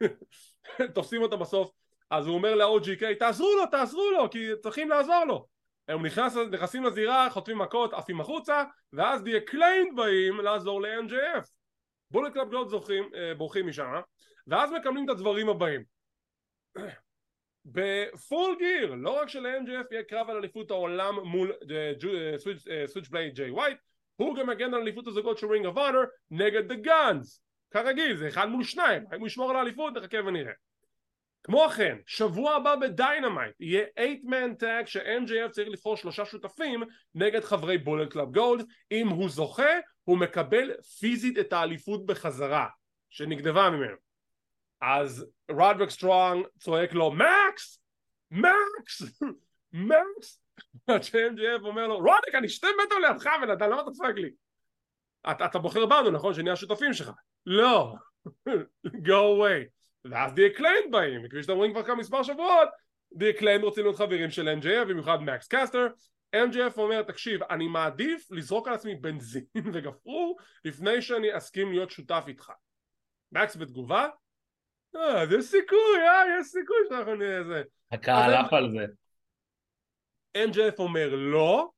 כן. 0.00 0.86
תופסים 0.94 1.22
אותו 1.22 1.38
בסוף. 1.38 1.70
אז 2.10 2.26
הוא 2.26 2.34
אומר 2.34 2.54
ל-OGK 2.54 3.18
תעזרו 3.18 3.48
לו 3.56 3.66
תעזרו 3.66 4.10
לו 4.10 4.30
כי 4.30 4.48
צריכים 4.62 4.88
לעזור 4.88 5.24
לו. 5.24 5.46
הם 5.88 6.06
נכנס, 6.06 6.36
נכנסים 6.36 6.84
לזירה 6.84 7.30
חוטפים 7.30 7.58
מכות 7.58 7.94
עפים 7.94 8.20
החוצה 8.20 8.64
ואז 8.92 9.22
The 9.22 9.50
Acclaimed 9.50 9.96
באים 9.96 10.40
לעזור 10.40 10.82
ל-MJF 10.82 11.46
בולט 12.10 12.32
קלאב 12.32 12.50
גולד 12.50 12.68
בורחים 13.36 13.66
משם 13.66 14.00
ואז 14.46 14.70
מקבלים 14.72 15.04
את 15.04 15.10
הדברים 15.10 15.48
הבאים 15.48 16.01
בפול 17.64 18.56
גיר, 18.58 18.94
לא 18.94 19.20
רק 19.20 19.28
של-MJF 19.28 19.86
יהיה 19.90 20.02
קרב 20.02 20.30
על 20.30 20.36
אליפות 20.36 20.70
העולם 20.70 21.14
מול 21.24 21.52
סוויץ' 22.86 23.08
בלייד 23.08 23.34
ג'יי 23.34 23.50
ווייט, 23.50 23.78
הוא 24.16 24.36
גם 24.36 24.46
מגן 24.46 24.74
על 24.74 24.80
אליפות 24.80 25.06
הזוגות 25.06 25.38
של 25.38 25.46
רינג 25.46 25.66
אוף 25.66 25.76
אונר 25.76 26.00
נגד 26.30 26.68
דה 26.68 26.74
גאנס. 26.74 27.42
כרגיל, 27.70 28.16
זה 28.16 28.28
אחד 28.28 28.48
מול 28.48 28.64
שניים, 28.64 29.04
האם 29.10 29.20
הוא 29.20 29.26
ישמור 29.26 29.50
על 29.50 29.56
האליפות? 29.56 29.94
נחכה 29.94 30.18
ונראה. 30.26 30.52
כמו 31.44 31.68
כן, 31.76 31.98
שבוע 32.06 32.54
הבא 32.54 32.76
בדיינמייט 32.76 33.54
יהיה 33.60 33.84
8-man 33.98 34.62
tag 34.62 34.86
ש-MJF 34.86 35.50
צריך 35.50 35.68
לבחור 35.68 35.96
שלושה 35.96 36.24
שותפים 36.24 36.82
נגד 37.14 37.44
חברי 37.44 37.78
בולט 37.78 38.12
קלאב 38.12 38.32
גולד 38.32 38.66
אם 38.90 39.08
הוא 39.08 39.28
זוכה, 39.28 39.78
הוא 40.04 40.18
מקבל 40.18 40.72
פיזית 41.00 41.38
את 41.38 41.52
האליפות 41.52 42.06
בחזרה 42.06 42.66
שנגנבה 43.10 43.70
ממנו 43.70 43.96
אז 44.82 45.26
רודריק 45.50 45.90
סטרונג 45.90 46.46
צועק 46.58 46.92
לו 46.92 47.12
מקס! 47.12 47.82
מקס! 48.30 49.20
מקס! 49.72 50.42
עד 50.86 51.02
ש-MJF 51.02 51.62
אומר 51.62 51.86
לו 51.86 51.96
רודריק 51.96 52.34
אני 52.34 52.48
שתי 52.48 52.66
מטר 52.84 52.94
לידך 52.98 53.26
בן 53.42 53.50
אדם 53.50 53.70
למה 53.70 53.82
אתה 53.82 53.90
צועק 53.90 54.16
לי? 54.16 54.30
אתה, 55.30 55.44
אתה 55.44 55.58
בוחר 55.58 55.86
בנו 55.86 56.10
נכון 56.10 56.34
שנהיה 56.34 56.52
השותפים 56.52 56.92
שלך? 56.92 57.10
לא! 57.46 57.94
go 58.86 59.38
away 59.38 59.68
ואז 60.04 60.32
The 60.34 60.46
Acclaimed 60.46 60.90
באים 60.90 61.20
וכפי 61.24 61.42
שאתם 61.42 61.56
רואים 61.56 61.72
כבר 61.72 61.82
כמה 61.82 61.94
מספר 61.94 62.22
שבועות 62.22 62.68
The 63.12 63.30
Acclaimed 63.30 63.62
רוצים 63.62 63.84
להיות 63.84 63.96
חברים 63.96 64.30
של 64.30 64.48
MJF 64.48 64.84
במיוחד 64.88 65.22
מקס 65.22 65.48
קסטר 65.48 65.86
MJF 66.36 66.76
אומר 66.76 67.02
תקשיב 67.02 67.42
אני 67.42 67.68
מעדיף 67.68 68.26
לזרוק 68.30 68.68
על 68.68 68.74
עצמי 68.74 68.94
בנזין 68.94 69.44
וגפרור 69.72 70.38
לפני 70.64 71.02
שאני 71.02 71.36
אסכים 71.36 71.72
להיות 71.72 71.90
שותף 71.90 72.24
איתך 72.28 72.52
מקס 73.32 73.56
בתגובה 73.56 74.08
אה, 74.96 75.24
יש 75.38 75.44
סיכוי, 75.44 76.08
אה, 76.08 76.38
יש 76.40 76.46
סיכוי 76.46 76.76
שאנחנו 76.88 77.14
נהיה 77.14 77.44
זה. 77.44 77.62
הקהל 77.92 78.34
עף 78.34 78.52
על 78.52 78.70
זה. 78.70 78.86
MJF 80.36 80.78
אומר 80.78 81.14
לא, 81.14 81.70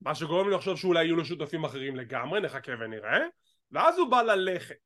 מה 0.00 0.14
שגורם 0.14 0.48
לי 0.48 0.54
לחשוב 0.54 0.78
שאולי 0.78 1.04
יהיו 1.04 1.16
לו 1.16 1.24
שותפים 1.24 1.64
אחרים 1.64 1.96
לגמרי, 1.96 2.40
נחכה 2.40 2.72
ונראה, 2.80 3.18
ואז 3.72 3.98
הוא 3.98 4.10
בא 4.10 4.22
ללכת. 4.22 4.76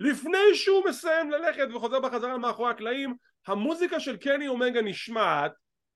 לפני 0.00 0.54
שהוא 0.54 0.84
מסיים 0.88 1.30
ללכת 1.30 1.68
וחוזר 1.74 2.00
בחזרה 2.00 2.38
מאחורי 2.38 2.70
הקלעים, 2.70 3.14
המוזיקה 3.46 4.00
של 4.00 4.16
קני 4.16 4.48
אומגה 4.48 4.82
נשמעת, 4.82 5.52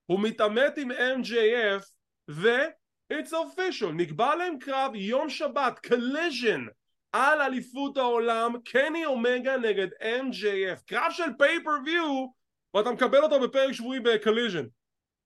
הוא 0.06 0.20
מתעמת 0.20 0.78
עם 0.78 0.90
MJF, 0.90 1.84
ו... 2.30 2.48
it's 3.12 3.32
official, 3.32 3.92
נקבע 3.92 4.34
להם 4.34 4.58
קרב 4.58 4.94
יום 4.94 5.30
שבת, 5.30 5.86
collision 5.86 6.60
על 7.12 7.42
אליפות 7.42 7.96
העולם 7.96 8.52
קני 8.64 9.04
אומגה 9.04 9.56
נגד 9.56 9.88
MJF 10.00 10.84
קרב 10.86 11.10
של 11.10 11.36
pay-per-view 11.38 12.26
ואתה 12.74 12.90
מקבל 12.90 13.22
אותו 13.22 13.40
בפרק 13.40 13.72
שבועי 13.72 14.00
ב 14.00 14.06
Collision. 14.06 14.66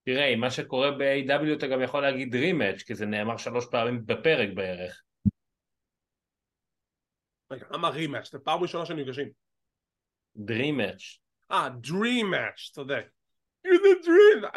תראה, 0.03 0.35
מה 0.35 0.51
שקורה 0.51 0.91
ב-AEW 0.91 1.57
אתה 1.57 1.67
גם 1.67 1.81
יכול 1.81 2.01
להגיד 2.01 2.35
dream 2.35 2.58
match 2.58 2.81
כי 2.81 2.95
זה 2.95 3.05
נאמר 3.05 3.37
שלוש 3.37 3.65
פעמים 3.71 4.05
בפרק 4.05 4.49
בערך. 4.55 5.03
רגע, 7.51 7.65
למה 7.71 7.89
rematch? 7.89 8.31
זה 8.31 8.39
פעם 8.39 8.61
ראשונה 8.61 8.85
שהם 8.85 8.99
נפגשים. 8.99 9.29
dream 10.35 10.77
match 10.77 11.19
אה, 11.51 11.69
dream 11.69 12.14
match, 12.14 12.69
צודק. 12.71 13.07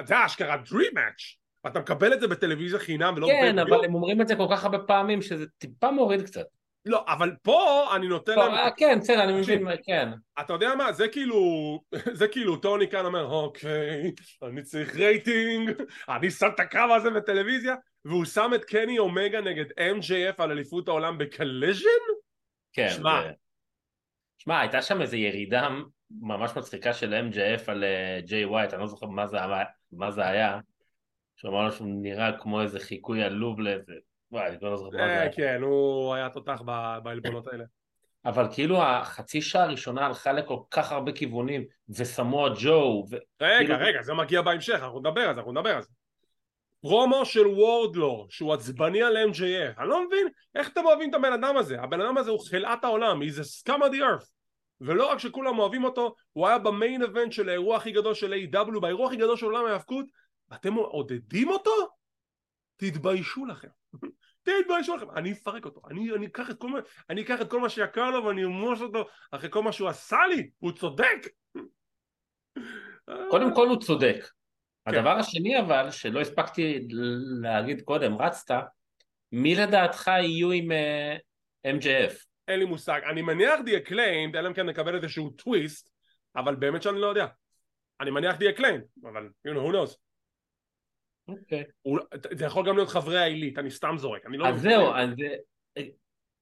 זה 0.04 0.26
אשכרה 0.26 0.56
dream 0.56 0.96
match 0.96 1.36
אתה 1.66 1.80
מקבל 1.80 2.12
את 2.12 2.20
זה 2.20 2.28
בטלוויזיה 2.28 2.78
חינם 2.78 3.14
ולא 3.16 3.26
כן, 3.26 3.58
אבל 3.58 3.84
הם 3.84 3.94
אומרים 3.94 4.20
את 4.20 4.28
זה 4.28 4.36
כל 4.36 4.46
כך 4.50 4.64
הרבה 4.64 4.78
פעמים 4.78 5.22
שזה 5.22 5.46
טיפה 5.58 5.90
מוריד 5.90 6.22
קצת 6.22 6.46
לא, 6.84 7.04
אבל 7.08 7.36
פה 7.42 7.90
אני 7.96 8.08
נותן 8.08 8.38
להם... 8.38 8.52
אה, 8.52 8.70
כן, 8.76 8.98
בסדר, 9.00 9.24
אני 9.24 9.40
מבין, 9.40 9.66
כן. 9.82 10.08
אתה 10.40 10.52
יודע 10.52 10.74
מה, 10.74 10.92
זה 10.92 11.08
כאילו, 11.08 11.40
זה 12.18 12.28
כאילו, 12.28 12.56
טוני 12.56 12.88
כאן 12.88 13.04
אומר, 13.06 13.24
אוקיי, 13.24 14.12
אני 14.42 14.62
צריך 14.62 14.96
רייטינג, 14.96 15.70
אני 16.16 16.30
שם 16.30 16.48
את 16.54 16.60
הקרב 16.60 16.90
הזה 16.90 17.10
בטלוויזיה, 17.10 17.74
והוא 18.04 18.24
שם 18.24 18.50
את 18.54 18.64
קני 18.64 18.98
אומגה 18.98 19.40
נגד 19.40 19.64
MJF 19.70 20.34
על 20.38 20.50
אליפות 20.50 20.88
העולם 20.88 21.18
ב 21.18 21.25
Collision? 21.25 21.88
כן. 22.72 22.88
שמע. 22.88 23.22
שמע, 24.38 24.60
הייתה 24.60 24.82
שם 24.82 25.00
איזו 25.00 25.16
ירידה 25.16 25.68
ממש 26.10 26.50
מצחיקה 26.56 26.92
של 26.92 27.14
MJF 27.14 27.62
על 27.66 27.84
ג'יי 28.24 28.44
uh, 28.44 28.48
ווייט, 28.48 28.72
אני 28.72 28.80
לא 28.80 28.86
זוכר 28.86 29.06
מה 29.06 29.26
זה, 29.26 29.38
מה 29.92 30.10
זה 30.10 30.26
היה, 30.26 30.58
שאמרנו 31.36 31.72
שהוא 31.72 32.02
נראה 32.02 32.38
כמו 32.38 32.62
איזה 32.62 32.80
חיקוי 32.80 33.22
עלוב 33.22 33.60
לאיזה 33.60 33.92
וואי, 34.32 34.46
אני 34.46 34.56
לא 34.62 34.76
זוכר 34.76 34.96
מה 34.96 35.06
זה 35.06 35.20
היה. 35.20 35.32
כן, 35.32 35.62
הוא 35.62 36.14
היה 36.14 36.30
תותח 36.30 36.62
בעלבונות 37.02 37.46
האלה. 37.46 37.64
אבל 38.24 38.46
כאילו 38.52 38.82
החצי 38.82 39.42
שעה 39.42 39.62
הראשונה 39.62 40.06
הלכה 40.06 40.32
לכל 40.32 40.58
כך 40.70 40.92
הרבה 40.92 41.12
כיוונים, 41.12 41.64
וסמואל 41.88 42.52
ג'ו, 42.60 43.04
ו... 43.10 43.16
רגע, 43.40 43.76
רגע, 43.76 44.02
זה 44.02 44.14
מגיע 44.14 44.42
בהמשך, 44.42 44.80
אנחנו 44.82 45.00
נדבר 45.00 45.20
על 45.20 45.34
זה, 45.34 45.40
אנחנו 45.40 45.52
נדבר 45.52 45.76
על 45.76 45.82
זה. 45.82 45.88
פרומו 46.82 47.24
של 47.24 47.46
וורדלו, 47.46 48.26
שהוא 48.30 48.54
עצבני 48.54 49.02
על 49.02 49.16
MJF, 49.16 49.80
אני 49.80 49.88
לא 49.88 50.06
מבין 50.06 50.28
איך 50.54 50.68
אתם 50.68 50.84
אוהבים 50.84 51.10
את 51.10 51.14
הבן 51.14 51.32
אדם 51.32 51.56
הזה, 51.56 51.80
הבן 51.80 52.00
אדם 52.00 52.16
הזה 52.16 52.30
הוא 52.30 52.40
חלאת 52.50 52.84
העולם, 52.84 53.22
he's 53.22 53.40
a 53.40 53.68
scum 53.68 53.80
of 53.80 53.92
the 53.92 54.00
earth. 54.00 54.26
ולא 54.80 55.10
רק 55.10 55.18
שכולם 55.18 55.58
אוהבים 55.58 55.84
אותו, 55.84 56.14
הוא 56.32 56.48
היה 56.48 56.58
במיין 56.58 57.02
אבנט 57.02 57.32
של 57.32 57.48
האירוע 57.48 57.76
הכי 57.76 57.92
גדול 57.92 58.14
של 58.14 58.32
A.W, 58.32 58.80
באירוע 58.80 59.06
הכי 59.06 59.16
גדול 59.16 59.36
של 59.36 59.46
עולם 59.46 59.66
ההאבקות, 59.66 60.06
ואתם 60.50 60.74
עודדים 60.74 61.48
אותו? 61.48 61.99
תתביישו 62.80 63.46
לכם. 63.46 63.68
תתביישו 64.42 64.96
לכם, 64.96 65.10
אני 65.16 65.32
אפרק 65.32 65.64
אותו, 65.64 65.80
אני, 65.90 66.12
אני, 66.16 66.26
אקח 66.26 66.52
כל, 66.58 66.68
מה- 66.68 66.78
אני 67.10 67.22
אקח 67.22 67.40
את 67.40 67.50
כל 67.50 67.60
מה 67.60 67.68
שיקר 67.68 68.10
לו 68.10 68.24
ואני 68.24 68.44
אמוש 68.44 68.80
אותו 68.80 69.04
אחרי 69.30 69.50
כל 69.50 69.62
מה 69.62 69.72
שהוא 69.72 69.88
עשה 69.88 70.18
לי, 70.30 70.50
הוא 70.58 70.72
צודק! 70.72 71.28
קודם 73.30 73.54
כל 73.54 73.68
הוא 73.68 73.80
צודק. 73.80 74.16
כן. 74.84 74.94
הדבר 74.94 75.10
השני 75.10 75.60
אבל, 75.60 75.90
שלא 75.90 76.20
הספקתי 76.20 76.86
להגיד 77.42 77.82
קודם, 77.82 78.16
רצת, 78.16 78.54
מי 79.32 79.54
לדעתך 79.54 80.06
יהיו 80.06 80.50
עם 80.50 80.72
אה, 80.72 81.16
MJF? 81.66 82.14
אין 82.48 82.58
לי 82.58 82.64
מושג, 82.64 83.00
אני 83.10 83.22
מניח 83.22 83.60
The 83.60 83.88
Acclaimed, 83.88 84.38
אלא 84.38 84.48
אם 84.48 84.54
כן 84.54 84.66
נקבל 84.66 84.96
איזשהו 84.96 85.30
טוויסט, 85.30 85.90
אבל 86.36 86.54
באמת 86.54 86.82
שאני 86.82 87.00
לא 87.00 87.06
יודע. 87.06 87.26
אני 88.00 88.10
מניח 88.10 88.36
The 88.36 88.56
Acclaimed, 88.58 89.08
אבל 89.10 89.28
you 89.48 89.50
know, 89.50 89.60
who 89.68 89.72
knows. 89.72 89.96
אוקיי. 91.40 91.64
הוא- 91.82 91.98
זה 92.32 92.44
יכול 92.44 92.66
גם 92.68 92.76
להיות 92.76 92.88
חברי 92.88 93.18
העילית, 93.18 93.58
אני 93.58 93.70
סתם 93.70 93.94
זורק, 93.98 94.26
אני 94.26 94.38
לא... 94.38 94.48
אז 94.48 94.60
זהו, 94.60 94.94
אז 94.94 95.08
זה, 95.18 95.36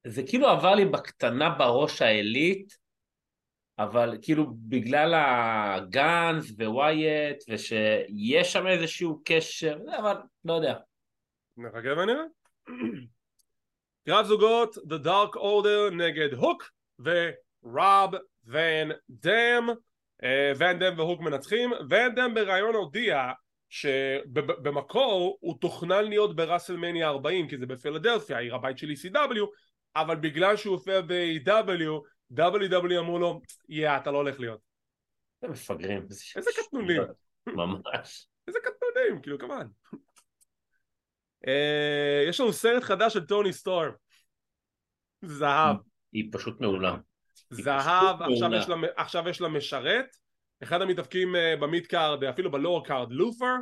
זה 0.06 0.22
כאילו 0.22 0.48
עבר 0.48 0.74
לי 0.74 0.84
בקטנה 0.84 1.50
בראש 1.50 2.02
העילית, 2.02 2.78
אבל 3.78 4.18
כאילו 4.22 4.46
בגלל 4.68 5.14
הגאנס 5.16 6.52
ווייט, 6.58 7.44
ושיש 7.48 8.52
שם 8.52 8.66
איזשהו 8.66 9.22
קשר, 9.24 9.78
אבל 9.98 10.16
לא 10.44 10.52
יודע. 10.52 10.74
נחכה 11.56 11.88
ונראה. 12.02 12.24
קרב 14.06 14.26
זוגות, 14.26 14.76
The 14.76 15.04
Dark 15.06 15.36
Order 15.36 15.94
נגד 15.94 16.34
הוק 16.34 16.70
ורוב 16.98 18.14
ון 18.44 18.90
דם. 19.10 19.68
אה, 20.22 20.52
ון 20.58 20.78
דם 20.78 20.98
והוק 20.98 21.20
מנצחים. 21.20 21.72
ון 21.90 22.14
דם 22.14 22.34
בריאיון 22.34 22.74
הודיע 22.74 23.22
שבמקור 23.68 25.38
הוא 25.40 25.60
תוכנן 25.60 26.04
להיות 26.04 26.36
בראסלמניה 26.36 27.08
40 27.08 27.48
כי 27.48 27.58
זה 27.58 27.66
בפילדלפיה, 27.66 28.38
עיר 28.38 28.54
הבית 28.54 28.78
של 28.78 28.90
ECW, 28.90 29.46
אבל 29.96 30.16
בגלל 30.16 30.56
שהוא 30.56 30.74
הופיע 30.76 31.00
ב-AW, 31.00 32.02
WWE 32.38 32.98
אמרו 32.98 33.18
לו, 33.18 33.40
יא, 33.68 33.96
אתה 33.96 34.10
לא 34.10 34.16
הולך 34.16 34.40
להיות. 34.40 34.60
זה 35.40 35.48
מפגרים. 35.48 36.06
איזה 36.36 36.50
קטנונים. 36.56 37.02
ממש. 37.46 38.26
איזה 38.46 38.58
קטנונים, 38.62 39.22
כאילו, 39.22 39.38
כמובן. 39.38 39.66
אה, 41.46 42.24
יש 42.28 42.40
לנו 42.40 42.52
סרט 42.52 42.82
חדש 42.82 43.12
של 43.12 43.26
טוני 43.26 43.52
סטורם. 43.52 43.90
זהב. 45.22 45.76
היא 46.12 46.28
פשוט 46.32 46.60
מעולה. 46.60 46.96
זהב, 47.50 47.66
פשוט 47.66 47.68
עכשיו 47.68 48.16
מעולה. 48.28 48.58
יש, 48.58 48.68
לה, 48.68 48.76
עכשיו 48.96 49.28
יש 49.28 49.40
לה 49.40 49.48
משרת. 49.48 50.16
אחד 50.62 50.82
המתאבקים 50.82 51.36
אה, 51.36 51.56
ב 51.56 51.64
mid 51.64 51.86
card, 51.86 52.24
אפילו 52.24 52.50
ב 52.50 52.58
low 52.58 52.82
card, 52.82 53.12
לות'ר. 53.12 53.54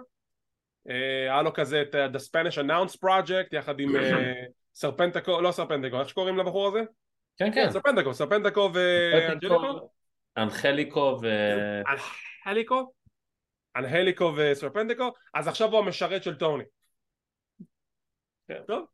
אה, 0.88 1.32
היה 1.32 1.42
לו 1.42 1.52
כזה 1.52 1.82
את 1.82 1.94
אה, 1.94 2.06
The 2.06 2.18
Spanish 2.18 2.56
Announce 2.56 2.96
Project, 3.04 3.48
יחד 3.52 3.80
עם 3.80 3.92
סרפנטיקו, 4.74 5.40
לא 5.40 5.52
סרפנטיקו, 5.52 6.00
איך 6.00 6.08
שקוראים 6.08 6.38
לבחור 6.38 6.68
הזה? 6.68 6.80
כן, 7.36 7.52
כן. 7.54 7.70
סרפנטיקו, 7.70 8.14
סרפנטיקו 8.14 8.70
ואנג'ליקו? 8.74 9.90
אנחליקו 10.36 11.18
ו... 11.22 11.26
אנחליקו? 12.46 12.92
אנחליקו 13.76 14.32
וסרפנטיקו, 14.36 15.12
אז 15.34 15.48
עכשיו 15.48 15.70
הוא 15.70 15.78
המשרת 15.78 16.22
של 16.22 16.34
טוני. 16.34 16.64
כן. 18.48 18.60
טוב, 18.66 18.86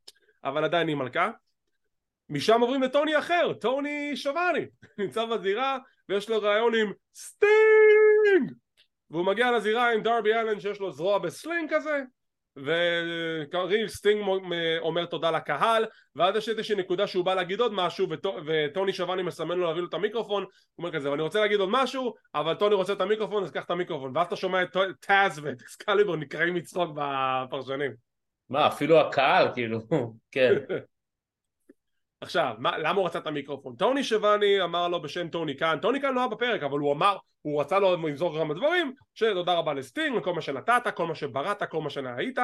אבל 0.45 0.65
עדיין 0.65 0.89
היא 0.89 0.97
מלכה. 0.97 1.31
משם 2.29 2.61
עוברים 2.61 2.83
לטוני 2.83 3.19
אחר, 3.19 3.53
טוני 3.53 4.17
שוואני, 4.17 4.67
נמצא 4.99 5.25
בזירה 5.25 5.79
ויש 6.09 6.31
לו 6.31 6.43
ראיון 6.43 6.75
עם 6.75 6.93
סטינג! 7.15 8.53
והוא 9.11 9.27
מגיע 9.27 9.51
לזירה 9.51 9.93
עם 9.93 10.03
דרבי 10.03 10.35
אלן 10.35 10.61
שיש 10.61 10.81
לו 10.81 10.93
זרוע 10.93 11.19
ב 11.19 11.28
sling 11.28 11.71
כזה 11.75 12.01
וכרגיל 12.57 13.89
סטינג 13.89 14.25
אומר 14.79 15.07
תודה 15.07 15.31
לקהל 15.31 15.87
ואז 16.17 16.37
יש 16.37 16.49
איזושהי 16.49 16.77
נקודה 16.77 17.07
שהוא 17.07 17.25
בא 17.25 17.35
להגיד 17.35 17.61
עוד 17.61 17.73
משהו 17.75 18.07
וטו- 18.11 18.37
וטוני 18.47 18.93
שוואני 18.93 19.23
מסמן 19.23 19.59
לו 19.59 19.67
להביא 19.67 19.81
לו 19.81 19.89
את 19.89 19.95
המיקרופון 19.95 20.43
הוא 20.43 20.51
אומר 20.79 20.93
כזה 20.93 21.11
ואני 21.11 21.23
רוצה 21.23 21.41
להגיד 21.41 21.61
עוד 21.61 21.69
משהו 21.73 22.15
אבל 22.35 22.55
טוני 22.55 22.75
רוצה 22.75 22.93
את 22.93 23.01
המיקרופון 23.01 23.45
אז 23.45 23.51
קח 23.51 23.65
את 23.65 23.71
המיקרופון 23.71 24.17
ואז 24.17 24.27
אתה 24.27 24.37
שומע 24.37 24.63
את 24.63 24.77
טאז 25.01 25.39
ואת 25.39 25.63
אקסקליבור 25.63 26.17
נקרעים 26.17 26.55
מצחוק 26.55 26.91
בפרשנים 26.95 27.93
מה, 28.49 28.67
אפילו 28.67 29.01
הקהל, 29.01 29.49
כאילו, 29.55 29.79
כן. 30.33 30.55
עכשיו, 32.23 32.55
מה, 32.59 32.79
למה 32.79 32.99
הוא 32.99 33.07
רצה 33.07 33.19
את 33.19 33.27
המיקרופון? 33.27 33.77
טוני 33.77 34.05
שוואני 34.05 34.63
אמר 34.63 34.89
לו 34.89 35.03
בשם 35.03 35.29
טוני 35.29 35.57
קאן, 35.57 35.79
טוני 35.83 36.01
קאן 36.01 36.15
לא 36.15 36.21
היה 36.21 36.29
בפרק, 36.29 36.63
אבל 36.63 36.79
הוא 36.79 36.93
אמר, 36.93 37.17
הוא 37.43 37.61
רצה 37.61 37.79
לו 37.79 37.93
למסור 37.93 38.39
כמה 38.39 38.55
דברים, 38.55 38.95
שתודה 39.15 39.55
רבה 39.55 39.75
לסטינג, 39.75 40.17
לכל 40.17 40.33
מה 40.33 40.41
שנתת, 40.41 40.83
כל 40.95 41.07
מה 41.07 41.15
שבראת, 41.15 41.63
כל 41.63 41.81
מה 41.81 41.91
שנהיית, 41.91 42.39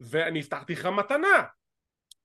ואני 0.00 0.38
הבטחתי 0.40 0.72
לך 0.72 0.86
מתנה. 0.86 1.42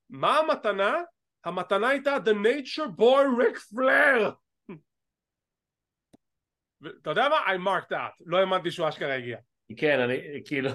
מה 0.09 0.37
המתנה? 0.37 0.97
המתנה 1.45 1.89
הייתה 1.89 2.17
The 2.25 2.45
Nature 2.45 2.99
Boy 2.99 3.43
ריק 3.43 3.57
פלר! 3.57 4.31
אתה 7.01 7.09
יודע 7.09 7.29
מה? 7.29 7.35
I 7.35 7.57
marked 7.57 7.91
out, 7.91 8.23
לא 8.25 8.37
האמנתי 8.37 8.71
שהוא 8.71 8.89
אשכרה 8.89 9.15
הגיע. 9.15 9.37
כן, 9.77 9.99
אני, 9.99 10.41
כאילו, 10.45 10.69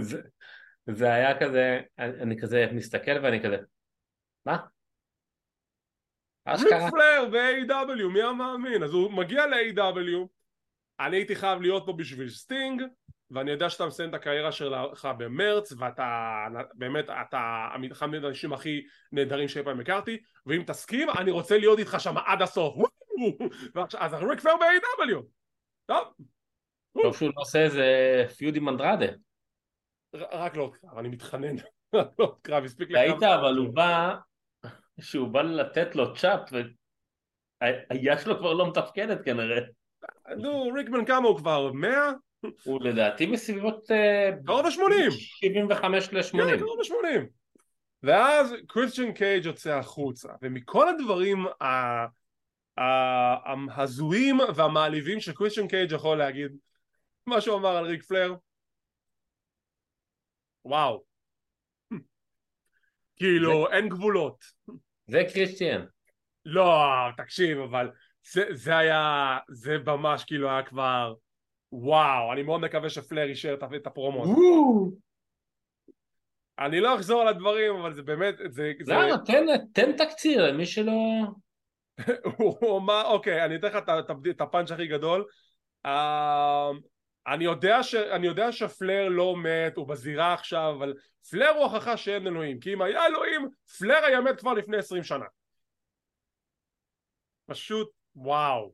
זה, 0.00 0.20
זה 0.86 1.12
היה 1.12 1.40
כזה, 1.40 1.80
אני, 1.98 2.22
אני 2.22 2.40
כזה 2.40 2.66
מסתכל 2.72 3.18
ואני 3.22 3.42
כזה, 3.42 3.56
מה? 4.46 4.58
ריק 6.48 6.56
אשכרה? 6.56 6.90
פלר 6.90 7.28
ב-AEW, 7.32 8.08
מי 8.12 8.22
המאמין? 8.22 8.82
אז 8.82 8.92
הוא 8.92 9.12
מגיע 9.12 9.46
ל-AEW, 9.46 10.26
אני 11.00 11.16
הייתי 11.16 11.36
חייב 11.36 11.60
להיות 11.60 11.82
פה 11.86 11.92
בשביל 11.92 12.28
סטינג, 12.28 12.82
ואני 13.30 13.50
יודע 13.50 13.70
שאתה 13.70 13.86
מסיים 13.86 14.08
את 14.08 14.14
הקריירה 14.14 14.52
שלך 14.52 15.08
במרץ, 15.18 15.72
ואתה 15.78 16.46
באמת, 16.74 17.04
אתה 17.04 17.68
אחד 17.92 18.06
מהאנשים 18.06 18.52
הכי 18.52 18.82
נהדרים 19.12 19.48
שאי 19.48 19.62
פעם 19.62 19.80
הכרתי, 19.80 20.18
ואם 20.46 20.62
תסכים, 20.66 21.10
אני 21.10 21.30
רוצה 21.30 21.58
להיות 21.58 21.78
איתך 21.78 21.96
שם 21.98 22.14
עד 22.26 22.42
הסוף. 22.42 22.74
אז 23.98 24.14
ריק 24.14 24.40
פלר 24.40 24.56
ב-A.W. 24.56 25.22
טוב, 25.86 26.14
טוב 27.02 27.16
שהוא 27.16 27.28
לא 27.36 27.40
עושה 27.40 27.64
איזה 27.64 27.84
פיוד 28.36 28.56
עם 28.56 28.68
אנדרדה. 28.68 29.06
רק 30.14 30.56
לא 30.56 30.70
קרב, 30.80 30.98
אני 30.98 31.08
מתחנן. 31.08 31.56
רק 31.94 32.08
לא 32.18 32.36
קרב, 32.42 32.64
הספיק 32.64 32.90
לי 32.90 32.98
ראית. 32.98 33.22
אבל 33.22 33.56
הוא 33.56 33.74
בא, 33.74 34.16
שהוא 35.00 35.28
בא 35.28 35.42
לתת 35.42 35.94
לו 35.94 36.14
צ'אפ, 36.14 36.40
והיד 36.52 38.18
שלו 38.18 38.38
כבר 38.38 38.52
לא 38.52 38.70
מתפקדת 38.70 39.24
כנראה. 39.24 39.60
נו, 40.36 40.70
ריק 40.74 40.88
בן 40.88 41.04
כמה 41.04 41.28
הוא 41.28 41.38
כבר? 41.38 41.72
100? 41.72 42.12
הוא 42.64 42.80
לדעתי 42.80 43.26
בסביבות 43.26 43.90
אה, 43.90 44.30
קרוב 44.46 44.66
ל-80. 44.66 45.10
75 45.10 46.08
כן, 46.08 46.16
ל-80. 46.16 46.58
קרוב 46.58 46.80
ל-80. 46.80 47.20
ואז 48.02 48.54
קריסטיאן 48.68 49.12
קייג' 49.12 49.44
יוצא 49.44 49.78
החוצה, 49.78 50.28
ומכל 50.42 50.88
הדברים 50.88 51.46
ההזויים 53.70 54.38
והמעליבים 54.54 55.20
שקריסטיאן 55.20 55.68
קייג' 55.68 55.92
יכול 55.92 56.18
להגיד, 56.18 56.52
מה 57.26 57.40
שהוא 57.40 57.58
אמר 57.58 57.76
על 57.76 57.84
ריק 57.84 58.02
פלר, 58.02 58.34
וואו. 60.64 61.09
כאילו, 63.20 63.70
אין 63.70 63.88
גבולות. 63.88 64.44
זה 65.06 65.22
קריסטיאן. 65.32 65.84
לא, 66.44 66.84
תקשיב, 67.16 67.58
אבל 67.58 67.90
זה, 68.32 68.44
זה 68.50 68.76
היה, 68.76 69.38
זה 69.48 69.78
ממש 69.86 70.24
כאילו 70.24 70.50
היה 70.50 70.62
כבר, 70.62 71.14
וואו, 71.72 72.32
אני 72.32 72.42
מאוד 72.42 72.60
מקווה 72.60 72.90
שפלר 72.90 73.22
אישר 73.22 73.54
את- 73.76 73.86
הפרומו 73.86 74.22
הזה. 74.22 74.32
אני 76.58 76.80
לא 76.80 76.94
אחזור 76.94 77.20
על 77.20 77.28
הדברים, 77.28 77.74
אבל 77.76 77.92
זה 77.92 78.02
באמת, 78.02 78.34
זה... 78.48 78.72
זה... 78.82 78.92
למה? 78.94 79.18
תן, 79.26 79.46
תן 79.72 79.96
תקציר 79.96 80.46
למי 80.46 80.66
שלא... 80.66 80.92
הוא 82.38 82.78
אמר, 82.78 83.02
אוקיי, 83.06 83.44
אני 83.44 83.56
אתן 83.56 83.66
לך 83.66 83.76
את 84.30 84.40
הפאנץ' 84.40 84.70
הכי 84.70 84.86
גדול. 84.86 85.24
אני 87.26 87.44
יודע, 87.44 87.82
ש, 87.82 87.94
אני 87.94 88.26
יודע 88.26 88.52
שפלר 88.52 89.08
לא 89.08 89.36
מת, 89.36 89.76
הוא 89.76 89.86
בזירה 89.86 90.34
עכשיו, 90.34 90.74
אבל 90.78 90.94
פלר 91.30 91.48
הוא 91.48 91.64
הוכחה 91.64 91.96
שאין 91.96 92.26
אלוהים, 92.26 92.60
כי 92.60 92.72
אם 92.72 92.82
היה 92.82 93.06
אלוהים, 93.06 93.48
פלר 93.78 94.04
היה 94.04 94.20
מת 94.20 94.40
כבר 94.40 94.52
לפני 94.52 94.76
עשרים 94.76 95.02
שנה. 95.02 95.24
פשוט, 97.46 97.90
וואו. 98.16 98.72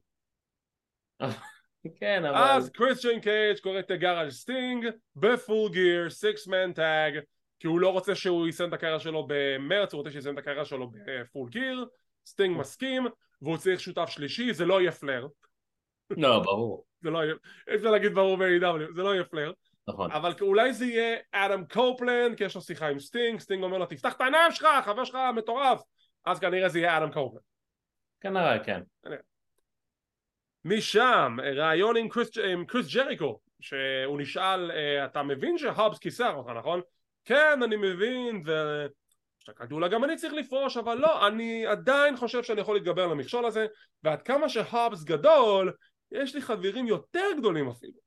כן, 2.01 2.25
אבל... 2.25 2.37
אז 2.37 2.71
קריסטיאן 2.71 3.21
קייג' 3.21 3.59
קורא 3.59 3.81
תיגר 3.81 4.19
על 4.19 4.31
סטינג, 4.31 4.87
ב-Full 5.17 5.73
Gear, 5.73 6.11
six 6.11 6.47
man 6.47 6.73
tag, 6.73 7.19
כי 7.59 7.67
הוא 7.67 7.81
לא 7.81 7.93
רוצה 7.93 8.15
שהוא 8.15 8.49
יסיים 8.49 8.69
את 8.69 8.75
הקריירה 8.75 9.01
שלו 9.01 9.27
במרץ, 9.29 9.93
הוא 9.93 9.99
רוצה 9.99 10.11
שיסיים 10.11 10.35
את 10.35 10.39
הקריירה 10.39 10.65
שלו 10.65 10.91
ב-Full 10.91 11.49
Gear, 11.49 11.87
סטינג 12.27 12.59
מסכים, 12.59 13.07
והוא 13.43 13.57
צריך 13.57 13.81
שותף 13.81 14.09
שלישי, 14.09 14.55
זה 14.55 14.65
לא 14.65 14.81
יהיה 14.81 14.93
פלר. 14.93 15.27
לא, 16.11 16.39
ברור. 16.39 16.85
זה 17.03 17.11
לא 17.11 17.25
יהיה, 17.25 17.35
אי 17.69 17.75
אפשר 17.75 17.91
להגיד 17.91 18.15
ברור 18.15 18.37
ב-AEW, 18.37 18.95
זה 18.95 19.03
לא 19.03 19.15
יהיה 19.15 19.25
פלר, 19.25 19.53
נכון. 19.89 20.11
אבל 20.11 20.33
אולי 20.41 20.73
זה 20.73 20.87
יהיה 20.87 21.17
אדם 21.33 21.65
קופלנד, 21.65 22.37
כי 22.37 22.45
יש 22.45 22.55
לו 22.55 22.61
שיחה 22.61 22.89
עם 22.89 22.99
סטינג, 22.99 23.41
סטינג 23.41 23.63
אומר 23.63 23.79
לו 23.79 23.87
תפתח 23.87 24.13
את 24.13 24.21
העיניים 24.21 24.53
שלך, 24.53 24.69
חבר 24.85 25.05
שלך 25.05 25.19
מטורף, 25.37 25.81
אז 26.25 26.39
כנראה 26.39 26.69
זה 26.69 26.79
יהיה 26.79 26.99
אדם 26.99 27.13
קופלנד. 27.13 27.43
כנראה, 28.21 28.65
כן. 28.65 28.81
משם, 30.65 31.37
ראיון 31.57 31.97
עם 31.97 32.09
קריס, 32.09 32.29
עם 32.53 32.65
קריס 32.65 32.95
ג'ריקו, 32.95 33.41
שהוא 33.61 34.21
נשאל, 34.21 34.71
אה, 34.71 35.05
אתה 35.05 35.23
מבין 35.23 35.59
שהאבס 35.59 35.99
כיסח 35.99 36.33
אותך, 36.37 36.51
נכון? 36.51 36.81
כן, 37.25 37.63
אני 37.63 37.77
מבין, 37.77 38.43
ו... 38.47 38.53
הסתכלתי 39.49 39.75
אולי 39.75 39.89
גם 39.89 40.05
אני 40.05 40.17
צריך 40.17 40.33
לפרוש 40.33 40.77
אבל 40.77 40.99
לא 40.99 41.27
אני 41.27 41.67
עדיין 41.67 42.17
חושב 42.17 42.43
שאני 42.43 42.61
יכול 42.61 42.75
להתגבר 42.75 43.03
על 43.05 43.11
המכשול 43.11 43.47
הזה 43.47 43.67
ועד 44.03 44.23
כמה 44.23 44.49
שהאבס 44.49 45.05
גדול 45.05 45.73
יש 46.11 46.35
לי 46.35 46.43
חברים 46.43 46.87
יותר 46.87 47.27
גדולים 47.39 47.69
אפילו 47.69 47.99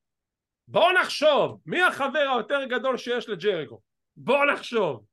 בואו 0.67 0.91
נחשוב 1.01 1.61
מי 1.65 1.81
החבר 1.81 2.19
היותר 2.19 2.65
גדול 2.65 2.97
שיש 2.97 3.29
לג'ריקו 3.29 3.81
בואו 4.17 4.53
נחשוב 4.53 5.05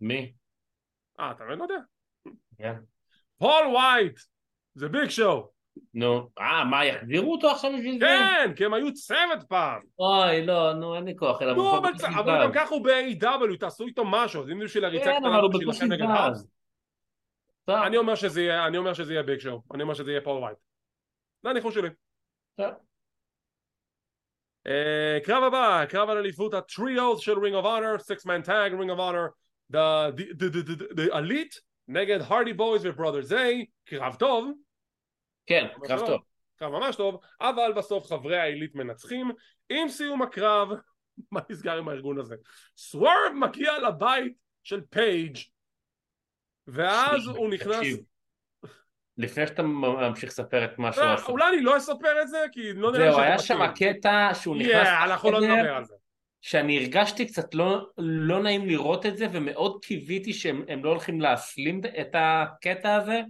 מי? 0.00 0.32
אה 1.20 1.30
אתה 1.30 1.44
לא 1.44 1.62
יודע 1.62 1.74
כן. 2.58 2.74
פול 3.38 3.66
וייט 3.76 4.20
זה 4.74 4.88
ביג 4.88 5.08
שואו 5.08 5.50
נו, 5.94 6.28
אה, 6.38 6.64
מה, 6.64 6.84
יחזירו 6.84 7.32
אותו 7.32 7.50
עכשיו 7.50 7.70
בשביל 7.72 7.98
זה? 7.98 8.06
כן 8.06 8.52
כי 8.56 8.64
הם 8.64 8.74
היו 8.74 8.94
צוות 8.94 9.42
פעם 9.48 9.82
אוי, 9.98 10.46
לא, 10.46 10.72
נו, 10.72 10.96
אין 10.96 11.04
לי 11.04 11.16
כוח 11.16 11.42
אליו. 11.42 11.54
נו 11.54 11.78
אבל 11.78 11.90
גם. 12.44 12.52
ככה 12.54 12.74
הוא 12.74 12.84
ב-AW 12.84 13.56
תעשו 13.60 13.86
איתו 13.86 14.04
משהו 14.04 14.42
אם 14.52 14.60
בשביל 14.64 14.84
הריצה 14.84 15.04
כן, 15.04 15.16
קטנה 15.16 15.28
אבל 15.28 15.40
הוא 15.40 15.50
בשביל 15.50 15.66
בקושי 15.66 15.84
לכם 15.84 15.92
נגד 15.92 16.06
טוב, 17.64 17.76
אני 17.76 17.96
אומר 17.96 18.14
שזה 18.14 18.42
יהיה 18.42 18.66
אני 18.66 18.78
אומר 18.78 18.94
שזה 18.94 19.12
יהיה 19.12 19.22
ביג 19.22 19.40
שואו 19.40 19.62
אני 19.74 19.82
אומר 19.82 19.94
שזה 19.94 20.10
יהיה 20.10 20.20
פול 20.20 20.42
וייט 20.42 20.58
זה 21.42 21.50
הניחוש 21.50 21.74
שלי 21.74 21.88
טוב. 22.56 22.66
אה, 24.66 25.18
קרב 25.24 25.42
הבא, 25.42 25.84
קרב 25.88 26.10
על 26.10 26.18
אליפות 26.18 26.54
ה 26.54 26.65
trios 26.65 27.20
של 27.20 27.38
רינג 27.38 27.54
אוף 27.54 27.64
אונר, 27.64 27.98
six 27.98 28.26
man 28.26 28.42
tag 28.42 28.72
רינג 28.72 28.90
אוף 28.90 28.98
אונר, 28.98 29.26
the 29.72 31.12
elite 31.12 31.60
נגד 31.88 32.20
הרדי 32.20 32.52
בויז 32.52 32.86
וברודר 32.86 33.22
זיי, 33.22 33.66
קרב 33.84 34.14
טוב, 34.14 34.50
כן, 35.46 35.66
קרב. 35.84 36.06
טוב. 36.06 36.20
קרב 36.56 36.72
ממש 36.72 36.96
טוב, 36.96 37.20
אבל 37.40 37.72
בסוף 37.76 38.06
חברי 38.06 38.38
העילית 38.38 38.74
מנצחים, 38.74 39.30
עם 39.70 39.88
סיום 39.88 40.22
הקרב, 40.22 40.68
מה 41.32 41.40
נסגר 41.50 41.78
עם 41.78 41.88
הארגון 41.88 42.18
הזה? 42.18 42.34
סוורב 42.76 43.32
מגיע 43.34 43.78
לבית 43.78 44.32
של 44.62 44.80
פייג' 44.90 45.36
ואז 46.66 47.26
הוא 47.26 47.50
נכנס, 47.50 47.76
תקשיב. 47.76 47.98
לפני 49.20 49.46
שאתה 49.46 49.62
ממשיך 49.62 50.30
לספר 50.30 50.64
את 50.64 50.78
מה 50.78 50.92
שהוא 50.92 51.04
אה, 51.04 51.14
עשה. 51.14 51.26
אולי 51.26 51.44
אני 51.48 51.62
לא 51.62 51.76
אספר 51.76 52.22
את 52.22 52.28
זה 52.28 52.38
כי 52.52 52.72
לא 52.72 52.92
נראה 52.92 53.04
לי 53.04 53.10
זהו, 53.10 53.20
היה 53.20 53.38
שם. 53.38 53.66
קטע 53.76 54.30
שהוא 54.34 54.56
נכנס 54.56 54.88
אנחנו 55.04 55.30
לא 55.30 55.40
נדבר 55.40 55.74
על 55.74 55.84
זה. 55.84 55.94
שאני 56.40 56.78
הרגשתי 56.78 57.26
קצת 57.26 57.54
לא, 57.54 57.86
לא 57.98 58.42
נעים 58.42 58.66
לראות 58.66 59.06
את 59.06 59.16
זה, 59.16 59.26
ומאוד 59.32 59.78
קיוויתי 59.82 60.32
שהם 60.32 60.64
הם 60.68 60.84
לא 60.84 60.90
הולכים 60.90 61.20
להסלים 61.20 61.80
את 62.00 62.14
הקטע 62.14 62.94
הזה. 62.94 63.20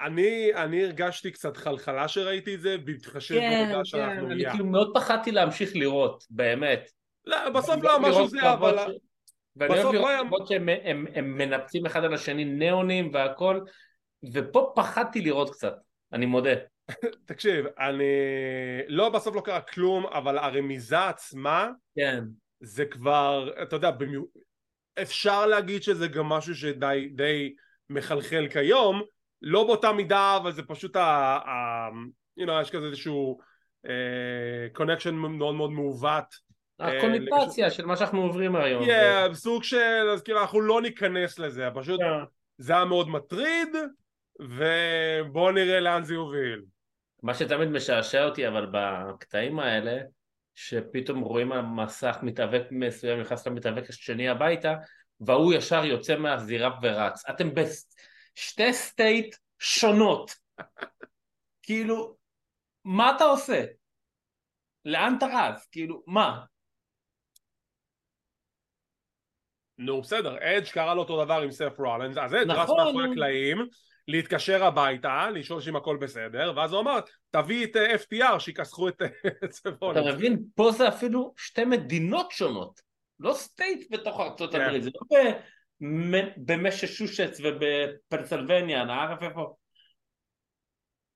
אני, 0.00 0.54
אני 0.54 0.84
הרגשתי 0.84 1.30
קצת 1.30 1.56
חלחלה 1.56 2.08
שראיתי 2.08 2.54
את 2.54 2.60
זה, 2.60 2.76
בהתחשב 2.84 3.34
כן, 3.34 3.58
בעובדה 3.58 3.78
כן, 3.78 3.84
שאנחנו 3.84 4.26
אני 4.26 4.42
יא. 4.42 4.50
כאילו 4.50 4.66
מאוד 4.66 4.90
פחדתי 4.94 5.32
להמשיך 5.32 5.76
לראות, 5.76 6.24
באמת. 6.30 6.90
לא, 7.24 7.50
בסוף 7.50 7.82
לא 7.82 7.96
אוהב 7.96 8.02
משהו 8.08 8.28
זה, 8.28 8.52
אבל... 8.52 8.76
ואני 9.56 9.82
אוהב 9.82 9.94
לא 9.94 10.24
לראות 10.24 10.46
שהם 10.46 10.68
הם, 10.84 11.06
הם 11.14 11.38
מנפצים 11.38 11.86
אחד 11.86 12.04
על 12.04 12.14
השני 12.14 12.44
ניאונים 12.44 13.10
והכל, 13.14 13.60
ופה 14.32 14.72
פחדתי 14.76 15.20
לראות 15.20 15.50
קצת, 15.50 15.74
אני 16.12 16.26
מודה. 16.26 16.54
תקשיב, 17.24 17.66
אני... 17.78 18.04
לא, 18.88 19.08
בסוף 19.08 19.36
לא 19.36 19.40
קרה 19.40 19.60
כלום, 19.60 20.06
אבל 20.06 20.38
הרמיזה 20.38 21.08
עצמה, 21.08 21.68
כן. 21.96 22.24
זה 22.60 22.86
כבר, 22.86 23.50
אתה 23.62 23.76
יודע, 23.76 23.90
במיו... 23.90 24.22
אפשר 25.02 25.46
להגיד 25.46 25.82
שזה 25.82 26.08
גם 26.08 26.26
משהו 26.26 26.54
שדי 26.54 27.08
די 27.14 27.54
מחלחל 27.90 28.48
כיום, 28.48 29.02
לא 29.42 29.66
באותה 29.66 29.92
מידה, 29.92 30.36
אבל 30.36 30.52
זה 30.52 30.62
פשוט 30.62 30.96
ה... 30.96 31.02
ה... 31.46 31.88
you 32.40 32.46
know, 32.46 32.62
יש 32.62 32.70
כזה 32.70 32.86
איזשהו 32.86 33.38
connection 34.72 35.14
מאוד 35.14 35.54
מאוד 35.54 35.70
מעוות. 35.70 36.48
הקונוטציה 36.80 37.70
של 37.70 37.86
מה 37.86 37.96
שאנחנו 37.96 38.22
עוברים 38.22 38.56
היום. 38.56 38.84
כן, 38.84 39.28
סוג 39.32 39.62
של, 39.62 40.08
אז 40.12 40.22
כאילו 40.22 40.40
אנחנו 40.40 40.60
לא 40.60 40.82
ניכנס 40.82 41.38
לזה, 41.38 41.68
פשוט 41.74 42.00
כן. 42.00 42.24
זה 42.58 42.72
היה 42.72 42.84
מאוד 42.84 43.08
מטריד, 43.08 43.68
ובואו 44.38 45.50
נראה 45.50 45.80
לאן 45.80 46.04
זה 46.04 46.14
יוביל. 46.14 46.64
מה 47.22 47.34
שתמיד 47.34 47.68
משעשע 47.68 48.24
אותי 48.24 48.48
אבל 48.48 48.66
בקטעים 48.72 49.58
האלה, 49.58 50.00
שפתאום 50.54 51.20
רואים 51.20 51.52
על 51.52 51.60
מסך 51.60 52.16
מתאבק 52.22 52.62
מסוים 52.70 53.20
נכנס 53.20 53.46
למתאבק 53.46 53.88
השני 53.88 54.28
הביתה, 54.28 54.74
והוא 55.20 55.54
ישר 55.54 55.84
יוצא 55.84 56.16
מהזירה 56.16 56.78
ורץ. 56.82 57.28
אתם 57.30 57.48
בשתי 57.54 58.72
state 58.72 59.36
שונות. 59.58 60.34
כאילו, 61.62 62.16
מה 62.84 63.16
אתה 63.16 63.24
עושה? 63.24 63.64
לאן 64.84 65.14
אתה 65.18 65.26
רץ? 65.26 65.68
כאילו, 65.72 66.02
מה? 66.06 66.44
נו 69.78 70.02
בסדר, 70.02 70.36
אדג' 70.40 70.68
קרה 70.68 70.94
לו 70.94 71.02
אותו 71.02 71.24
דבר 71.24 71.40
עם 71.40 71.50
סף 71.50 71.72
רולנס, 71.78 72.18
אז 72.18 72.34
אדג' 72.34 72.50
רץ 72.50 72.58
נכון, 72.58 72.76
מאחורי 72.76 73.06
נו. 73.06 73.12
הקלעים, 73.12 73.58
להתקשר 74.08 74.64
הביתה, 74.64 75.30
לשאול 75.30 75.60
שאם 75.60 75.76
הכל 75.76 75.96
בסדר, 75.96 76.52
ואז 76.56 76.72
הוא 76.72 76.80
אמר, 76.80 76.98
תביא 77.30 77.64
את 77.66 77.76
אה, 77.76 77.94
FTR 77.94 78.38
שיכסחו 78.38 78.88
את 78.88 79.02
אה, 79.02 79.08
סף 79.50 79.70
אתה. 79.90 80.12
מבין? 80.14 80.42
פה 80.54 80.70
זה 80.72 80.88
אפילו 80.88 81.34
שתי 81.36 81.64
מדינות 81.64 82.30
שונות. 82.30 82.80
לא 83.20 83.32
סטייט 83.32 83.86
בתוך 83.90 84.20
ארצות 84.20 84.52
כן. 84.52 84.60
הברית, 84.60 84.82
זה 84.82 84.90
לא 84.94 85.18
במ- 85.80 86.28
במששושץ 86.46 87.40
ובפנסלבניה, 87.44 88.82
אני 88.82 88.92
ערף 88.92 89.22
איפה. 89.22 89.54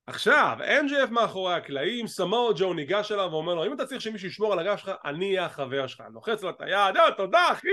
עכשיו, 0.06 0.56
MJF 0.60 1.10
מאחורי 1.10 1.54
הקלעים, 1.54 2.06
סמואל 2.06 2.54
ג'ו 2.56 2.74
ניגש 2.74 3.12
אליו 3.12 3.28
ואומר 3.30 3.54
לו, 3.54 3.66
אם 3.66 3.72
אתה 3.72 3.86
צריך 3.86 4.00
שמישהו 4.00 4.28
ישמור 4.28 4.52
על 4.52 4.58
הגב 4.58 4.76
שלך, 4.76 4.90
אני 5.04 5.26
אהיה 5.26 5.44
החבר 5.46 5.86
שלך. 5.86 6.02
לוחץ 6.12 6.42
לו 6.42 6.50
את 6.50 6.60
היד, 6.60 6.96
אה, 6.96 7.12
תודה 7.16 7.52
אחי. 7.52 7.68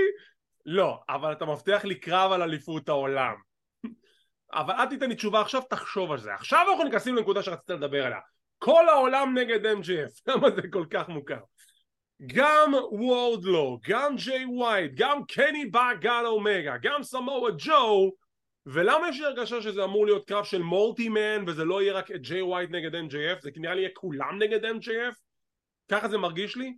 לא, 0.66 1.00
אבל 1.08 1.32
אתה 1.32 1.44
מבטיח 1.44 1.84
לי 1.84 1.94
קרב 1.94 2.32
על 2.32 2.42
אליפות 2.42 2.88
העולם. 2.88 3.34
אבל 4.52 4.74
אל 4.74 4.86
תיתן 4.86 5.08
לי 5.08 5.14
תשובה 5.14 5.40
עכשיו, 5.40 5.62
תחשוב 5.70 6.12
על 6.12 6.18
זה. 6.18 6.34
עכשיו 6.34 6.66
אנחנו 6.70 6.84
נכנסים 6.84 7.16
לנקודה 7.16 7.42
שרצית 7.42 7.70
לדבר 7.70 8.06
עליה. 8.06 8.18
כל 8.58 8.88
העולם 8.88 9.38
נגד 9.38 9.66
MJF, 9.66 10.20
למה 10.26 10.50
זה 10.50 10.62
כל 10.72 10.84
כך 10.90 11.08
מוכר? 11.08 11.38
גם 12.26 12.72
וורדלו, 12.90 13.78
גם 13.88 14.16
ג'יי 14.16 14.44
ווייט, 14.44 14.92
גם 14.94 15.24
קני 15.24 15.66
באגל 15.66 16.22
אומגה, 16.26 16.74
גם 16.82 17.02
סמואל 17.02 17.52
ג'ו 17.58 18.12
ולמה 18.66 19.08
יש 19.08 19.20
לי 19.20 19.26
הרגשה 19.26 19.62
שזה 19.62 19.84
אמור 19.84 20.06
להיות 20.06 20.24
קרב 20.24 20.44
של 20.44 20.62
מולטי-מן 20.62 21.44
וזה 21.46 21.64
לא 21.64 21.82
יהיה 21.82 21.92
רק 21.92 22.10
ג'יי 22.10 22.42
ווייט 22.42 22.70
נגד 22.70 22.94
MJF 22.94 23.40
זה 23.40 23.50
נראה 23.56 23.74
לי 23.74 23.80
יהיה 23.80 23.90
כולם 23.94 24.38
נגד 24.42 24.64
MJF 24.64 25.14
ככה 25.88 26.08
זה 26.08 26.18
מרגיש 26.18 26.56
לי 26.56 26.74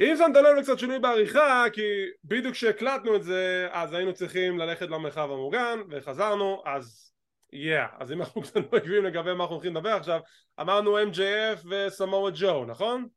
אם 0.00 0.14
שמת 0.18 0.36
לב 0.36 0.56
לקצת 0.58 0.78
שינוי 0.78 0.98
בעריכה 0.98 1.64
כי 1.72 1.82
בדיוק 2.24 2.52
כשהקלטנו 2.52 3.16
את 3.16 3.22
זה 3.22 3.68
אז 3.70 3.92
היינו 3.92 4.14
צריכים 4.14 4.58
ללכת 4.58 4.86
למרחב 4.90 5.30
המוגן 5.30 5.78
וחזרנו 5.90 6.62
אז 6.66 7.12
yeah 7.52 7.96
אז 7.98 8.12
אם 8.12 8.20
אנחנו 8.20 8.42
קצת 8.42 8.56
לא 8.72 8.78
עקביים 8.78 9.04
לגבי 9.04 9.34
מה 9.34 9.42
אנחנו 9.44 9.54
הולכים 9.54 9.76
לדבר 9.76 9.90
עכשיו 9.90 10.20
אמרנו 10.60 10.98
MJF 10.98 11.66
וסמואל 11.70 12.32
ג'ו 12.36 12.64
נכון? 12.64 13.08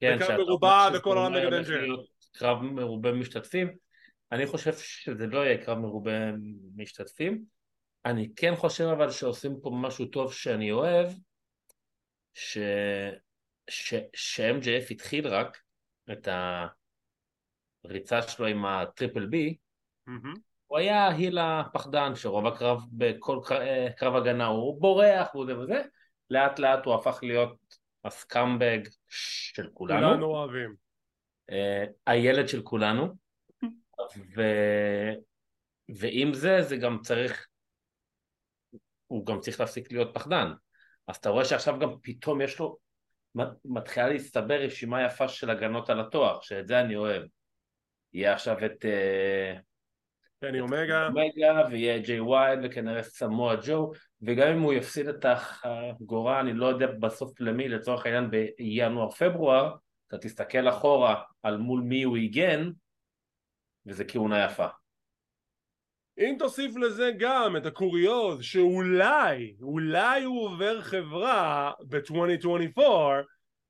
כן, 0.00 0.18
שאתה 0.18 0.36
מרובע 0.36 0.88
וכל 0.94 1.18
העולם 1.18 1.36
נגד 1.36 1.66
MJF. 1.66 2.20
קרב 2.32 2.62
מרובה 2.62 3.12
משתתפים. 3.12 3.76
אני 4.32 4.46
חושב 4.46 4.72
שזה 4.72 5.26
לא 5.26 5.38
יהיה 5.38 5.64
קרב 5.64 5.78
מרובה 5.78 6.32
משתתפים. 6.76 7.44
אני 8.04 8.28
כן 8.36 8.56
חושב 8.56 8.84
אבל 8.84 9.10
שעושים 9.10 9.56
פה 9.62 9.70
משהו 9.74 10.06
טוב 10.06 10.32
שאני 10.32 10.72
אוהב, 10.72 11.08
ש... 12.34 12.58
ש... 13.70 13.94
ש-MJF 14.14 14.90
התחיל 14.90 15.28
רק 15.28 15.58
את 16.12 16.28
הריצה 17.84 18.22
שלו 18.22 18.46
עם 18.46 18.64
הטריפל 18.66 19.26
בי, 19.26 19.56
מהמם. 20.06 20.34
הוא 20.66 20.78
היה 20.78 21.08
היל 21.08 21.38
הפחדן 21.38 22.14
שרוב 22.14 22.46
הקרב 22.46 22.82
בכל 22.92 23.40
קרב, 23.44 23.62
קרב 23.96 24.14
הגנה 24.14 24.46
הוא 24.46 24.80
בורח 24.80 25.34
וזה 25.34 25.58
וזה, 25.58 25.82
לאט 26.30 26.58
לאט 26.58 26.84
הוא 26.84 26.94
הפך 26.94 27.18
להיות 27.22 27.56
הסקאמבג 28.04 28.78
של 29.08 29.70
כולנו. 29.74 30.06
כולנו 30.06 30.26
אוהבים 30.26 30.74
אה, 31.50 31.84
הילד 32.06 32.48
של 32.48 32.62
כולנו, 32.62 33.14
ו... 34.36 34.42
ועם 35.88 36.34
זה, 36.34 36.62
זה 36.62 36.76
גם 36.76 36.98
צריך, 37.02 37.46
הוא 39.06 39.26
גם 39.26 39.40
צריך 39.40 39.60
להפסיק 39.60 39.92
להיות 39.92 40.14
פחדן. 40.14 40.52
אז 41.06 41.16
אתה 41.16 41.28
רואה 41.28 41.44
שעכשיו 41.44 41.78
גם 41.78 41.90
פתאום 42.02 42.40
יש 42.40 42.58
לו, 42.58 42.76
מתחילה 43.64 44.08
להסתבר 44.08 44.60
רשימה 44.60 45.02
יפה 45.02 45.28
של 45.28 45.50
הגנות 45.50 45.90
על 45.90 46.00
התואר, 46.00 46.40
שאת 46.40 46.66
זה 46.66 46.80
אני 46.80 46.96
אוהב. 46.96 47.22
יהיה 48.12 48.32
עכשיו 48.32 48.56
את 48.66 48.84
אה, 48.84 49.56
קני 50.40 50.60
אומגה 50.60 51.06
אומגה, 51.06 51.62
ויהיה 51.70 51.98
ג'יי 51.98 52.20
ווייד, 52.20 52.58
וכנראה 52.62 53.02
סמואה 53.02 53.56
ג'ו, 53.66 53.92
וגם 54.22 54.48
אם 54.48 54.60
הוא 54.60 54.72
יפסיד 54.72 55.08
את 55.08 55.24
החגורה, 55.24 56.40
אני 56.40 56.52
לא 56.52 56.66
יודע 56.66 56.86
בסוף 57.00 57.40
למי, 57.40 57.68
לצורך 57.68 58.06
העניין 58.06 58.30
בינואר-פברואר, 58.30 59.76
אתה 60.08 60.18
תסתכל 60.18 60.68
אחורה 60.68 61.22
על 61.42 61.56
מול 61.56 61.80
מי 61.80 62.02
הוא 62.02 62.16
הגן, 62.16 62.70
וזה 63.86 64.04
כהונה 64.04 64.44
יפה. 64.44 64.66
אם 66.18 66.36
תוסיף 66.38 66.76
לזה 66.76 67.10
גם 67.18 67.56
את 67.56 67.66
הקוריוז 67.66 68.42
שאולי, 68.42 69.54
אולי 69.62 70.24
הוא 70.24 70.44
עובר 70.44 70.82
חברה 70.82 71.72
ב-2024 71.88 72.82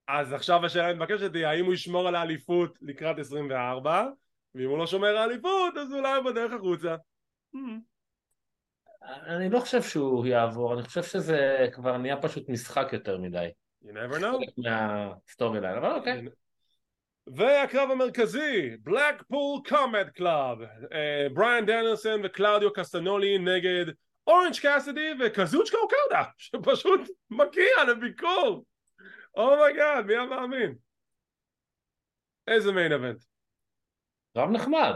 אז 0.08 0.32
עכשיו 0.32 0.66
השאלה 0.66 0.88
המתבקשת 0.88 1.34
היא 1.34 1.46
האם 1.46 1.64
הוא 1.64 1.74
ישמור 1.74 2.08
על 2.08 2.14
האליפות 2.14 2.78
לקראת 2.82 3.18
24 3.18 4.06
ואם 4.54 4.68
הוא 4.68 4.78
לא 4.78 4.86
שומר 4.86 5.16
האליפות 5.16 5.76
אז 5.76 5.92
אולי 5.92 6.14
הוא 6.14 6.24
בדרך 6.24 6.52
החוצה. 6.52 6.96
Hmm. 7.54 7.58
אני 9.26 9.50
לא 9.50 9.60
חושב 9.60 9.82
שהוא 9.82 10.26
יעבור, 10.26 10.74
אני 10.74 10.82
חושב 10.82 11.02
שזה 11.02 11.66
כבר 11.72 11.96
נהיה 11.96 12.16
פשוט 12.16 12.48
משחק 12.48 12.88
יותר 12.92 13.18
מדי. 13.18 13.48
You 13.84 13.88
never 13.88 14.18
know. 14.20 14.62
מה 14.64 15.60
storyline, 15.60 15.76
אבל 15.76 15.92
אוקיי. 15.92 16.24
והקרב 17.36 17.90
המרכזי, 17.90 18.76
בלקפול 18.80 19.60
קומבט 19.68 20.08
קלאב, 20.08 20.58
בריאן 21.34 21.66
דניאלסון 21.66 22.20
וקלאודיו 22.24 22.72
קסטנולי 22.72 23.38
נגד 23.38 23.92
אורנג' 24.26 24.60
קאסידי 24.62 25.10
וקזוצ'קה 25.20 25.76
אוקדה, 25.76 26.24
שפשוט 26.38 27.00
מגיע 27.30 27.84
לביקור. 27.88 28.64
oh 29.36 29.54
my 29.54 29.71
god, 29.71 30.06
מי 30.06 30.16
המאמין? 30.16 30.74
איזה 32.48 32.72
מיין 32.72 32.92
אבנט. 32.92 33.22
קרב 34.34 34.50
נחמד. 34.50 34.94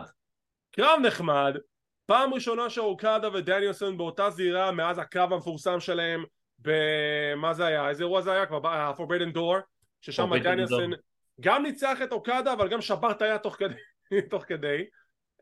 קרב 0.70 1.00
נחמד, 1.06 1.56
פעם 2.06 2.34
ראשונה 2.34 2.70
שאוקדה 2.70 3.28
ודניאלסון 3.34 3.98
באותה 3.98 4.30
זירה 4.30 4.72
מאז 4.72 4.98
הקרב 4.98 5.32
המפורסם 5.32 5.80
שלהם 5.80 6.24
במה 6.58 7.54
זה 7.54 7.66
היה? 7.66 7.88
איזה 7.88 8.02
אירוע 8.02 8.20
זה 8.20 8.32
היה 8.32 8.46
כבר? 8.46 8.68
ה-Forbidden 8.68 9.36
Door 9.36 9.60
ששם 10.00 10.36
דניאלסון 10.42 10.90
גם 11.40 11.62
ניצח 11.62 11.98
את 12.02 12.12
אוקדה 12.12 12.52
אבל 12.52 12.68
גם 12.68 12.80
שבר 12.80 13.10
את 13.10 13.22
היד 13.22 13.36
תוך 13.38 13.56
כדי, 13.56 13.74
תוך 14.30 14.44
כדי. 14.46 14.84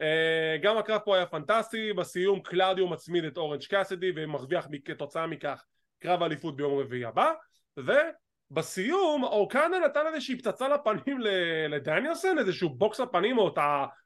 Uh, 0.00 0.62
גם 0.62 0.78
הקרב 0.78 1.00
פה 1.04 1.16
היה 1.16 1.26
פנטסטי 1.26 1.92
בסיום 1.92 2.40
קלאודיו 2.40 2.88
מצמיד 2.88 3.24
את 3.24 3.36
אורנג' 3.36 3.64
קאסדי 3.64 4.12
ומרוויח 4.16 4.66
כתוצאה 4.84 5.26
מכך 5.26 5.64
קרב 5.98 6.22
אליפות 6.22 6.56
ביום 6.56 6.78
רביעי 6.78 7.04
הבא. 7.04 7.32
ובסיום 7.76 9.24
אוקדה 9.24 9.78
נתן 9.84 10.06
איזושהי 10.06 10.38
פצצה 10.38 10.68
לפנים 10.68 11.18
לדניאלסון 11.68 12.38
איזשהו 12.38 12.70
בוקס 12.70 13.00
לפנים 13.00 13.38
או 13.38 13.48
את 13.48 13.58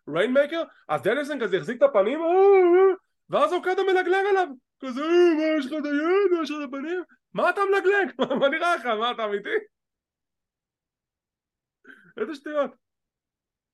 ה 0.08 0.14
Rainmaker 0.14 0.62
אז 0.88 1.02
דניאלסון 1.02 1.40
כזה 1.40 1.56
החזיק 1.56 1.76
את 1.78 1.82
הפנים 1.82 2.22
אה, 2.22 2.28
אה, 2.28 2.94
ואז 3.30 3.52
אוקדה 3.52 3.82
מלגלג 3.82 4.26
עליו. 4.30 4.48
כזה 4.80 5.00
מה 5.36 5.58
יש 5.58 5.66
לך 5.66 5.72
את 5.72 5.84
היד? 5.84 6.32
מה 6.32 6.42
יש 6.42 6.50
לך 6.50 6.56
את 6.62 6.68
הפנים? 6.68 7.02
מה 7.34 7.50
אתה 7.50 7.60
מלגלג? 7.70 8.14
מה 8.40 8.48
נראה 8.48 8.76
לך? 8.76 8.86
מה 8.86 9.10
אתה 9.10 9.24
אמיתי 9.24 9.48
איזה 12.16 12.34
שטויות. 12.34 12.70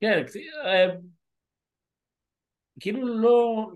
כן, 0.01 0.23
אה, 0.65 0.87
כאילו 2.81 3.07
לא, 3.07 3.69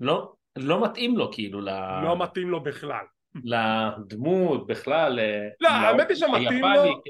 לא, 0.00 0.34
לא 0.56 0.84
מתאים 0.84 1.16
לו 1.16 1.32
כאילו 1.32 1.60
ל... 1.60 1.68
לא 2.04 2.18
מתאים 2.22 2.50
לו 2.50 2.62
בכלל. 2.62 3.04
לדמות 3.44 4.66
בכלל. 4.66 5.18
לא, 5.60 5.68
האמת 5.68 6.08
היא 6.08 6.16
שמתאים 6.16 6.62
לו, 6.62 7.02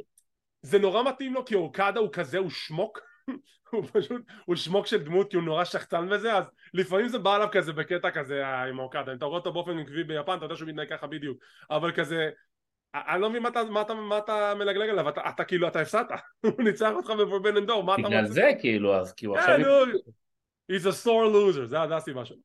זה 0.63 0.79
נורא 0.79 1.03
מתאים 1.03 1.35
לו 1.35 1.45
כי 1.45 1.55
אורקדה 1.55 2.01
הוא 2.01 2.13
כזה, 2.13 2.39
הוא 2.39 2.51
שמוק. 2.51 2.99
הוא 3.71 3.85
פשוט, 3.93 4.23
הוא 4.45 4.57
שמוק 4.57 4.87
של 4.87 5.05
דמות 5.05 5.31
כי 5.31 5.37
הוא 5.37 5.45
נורא 5.45 5.65
שחצן 5.65 6.09
בזה 6.09 6.35
אז 6.37 6.51
לפעמים 6.75 7.09
זה 7.09 7.19
בא 7.19 7.35
עליו 7.35 7.49
כזה 7.53 7.73
בקטע 7.73 8.11
כזה 8.11 8.45
אה, 8.45 8.65
עם 8.65 8.79
אורקדה 8.79 9.13
אם 9.13 9.17
אתה 9.17 9.25
רואה 9.25 9.39
אותו 9.39 9.53
באופן 9.53 9.79
עקבי 9.79 10.05
ביפן 10.05 10.37
אתה 10.37 10.45
יודע 10.45 10.57
שהוא 10.57 10.69
מתנהג 10.69 10.89
ככה 10.91 11.07
בדיוק 11.07 11.39
אבל 11.71 11.93
כזה 11.93 12.31
אני 12.95 13.23
לא 13.23 13.31
מבין 13.31 13.43
מה 13.43 13.49
אתה, 13.49 13.65
מה 13.65 13.81
אתה, 13.81 13.95
מה 13.95 14.19
אתה 14.19 14.55
מלגלג 14.55 14.89
עליו, 14.89 15.09
אתה, 15.09 15.21
אתה 15.29 15.45
כאילו, 15.45 15.69
אתה 15.69 15.81
הפסדת, 15.81 16.09
הוא 16.45 16.63
ניצח 16.63 16.91
אותך 16.97 17.11
בפורבן 17.11 17.57
אנדור, 17.57 17.85
מה 17.85 17.95
אתה 17.95 18.03
רוצה? 18.03 18.09
בגלל 18.09 18.27
זה 18.27 18.51
כאילו, 18.61 18.97
אז 18.97 19.13
כאילו 19.13 19.37
עכשיו... 19.37 19.57
כן, 19.57 19.63
he's 20.73 20.85
a 20.85 21.07
sore 21.07 21.35
loser, 21.35 21.65
זה 21.65 21.97
הסיבה 21.97 22.25
שלו. 22.25 22.39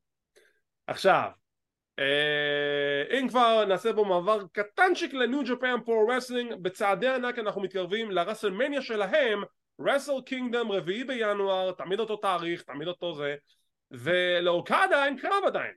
עכשיו, 0.86 1.30
אה, 1.98 3.18
אם 3.18 3.28
כבר 3.28 3.64
נעשה 3.64 3.92
פה 3.92 4.04
מעבר 4.04 4.42
קטנצ'יק 4.52 5.14
לניו 5.14 5.42
ג'פן 5.44 5.76
פרו 5.84 6.08
רסלינג, 6.08 6.54
בצעדי 6.54 7.08
ענק 7.08 7.38
אנחנו 7.38 7.60
מתקרבים 7.60 8.10
לרסלמניה 8.10 8.82
שלהם, 8.82 9.42
רסל 9.80 10.20
קינגדום 10.26 10.72
רביעי 10.72 11.04
בינואר, 11.04 11.72
תמיד 11.72 12.00
אותו 12.00 12.16
תאריך, 12.16 12.62
תמיד 12.62 12.88
אותו 12.88 13.14
זה, 13.14 13.36
ולאוקדה 13.90 15.04
אין 15.04 15.18
קרב 15.18 15.44
עדיין. 15.46 15.72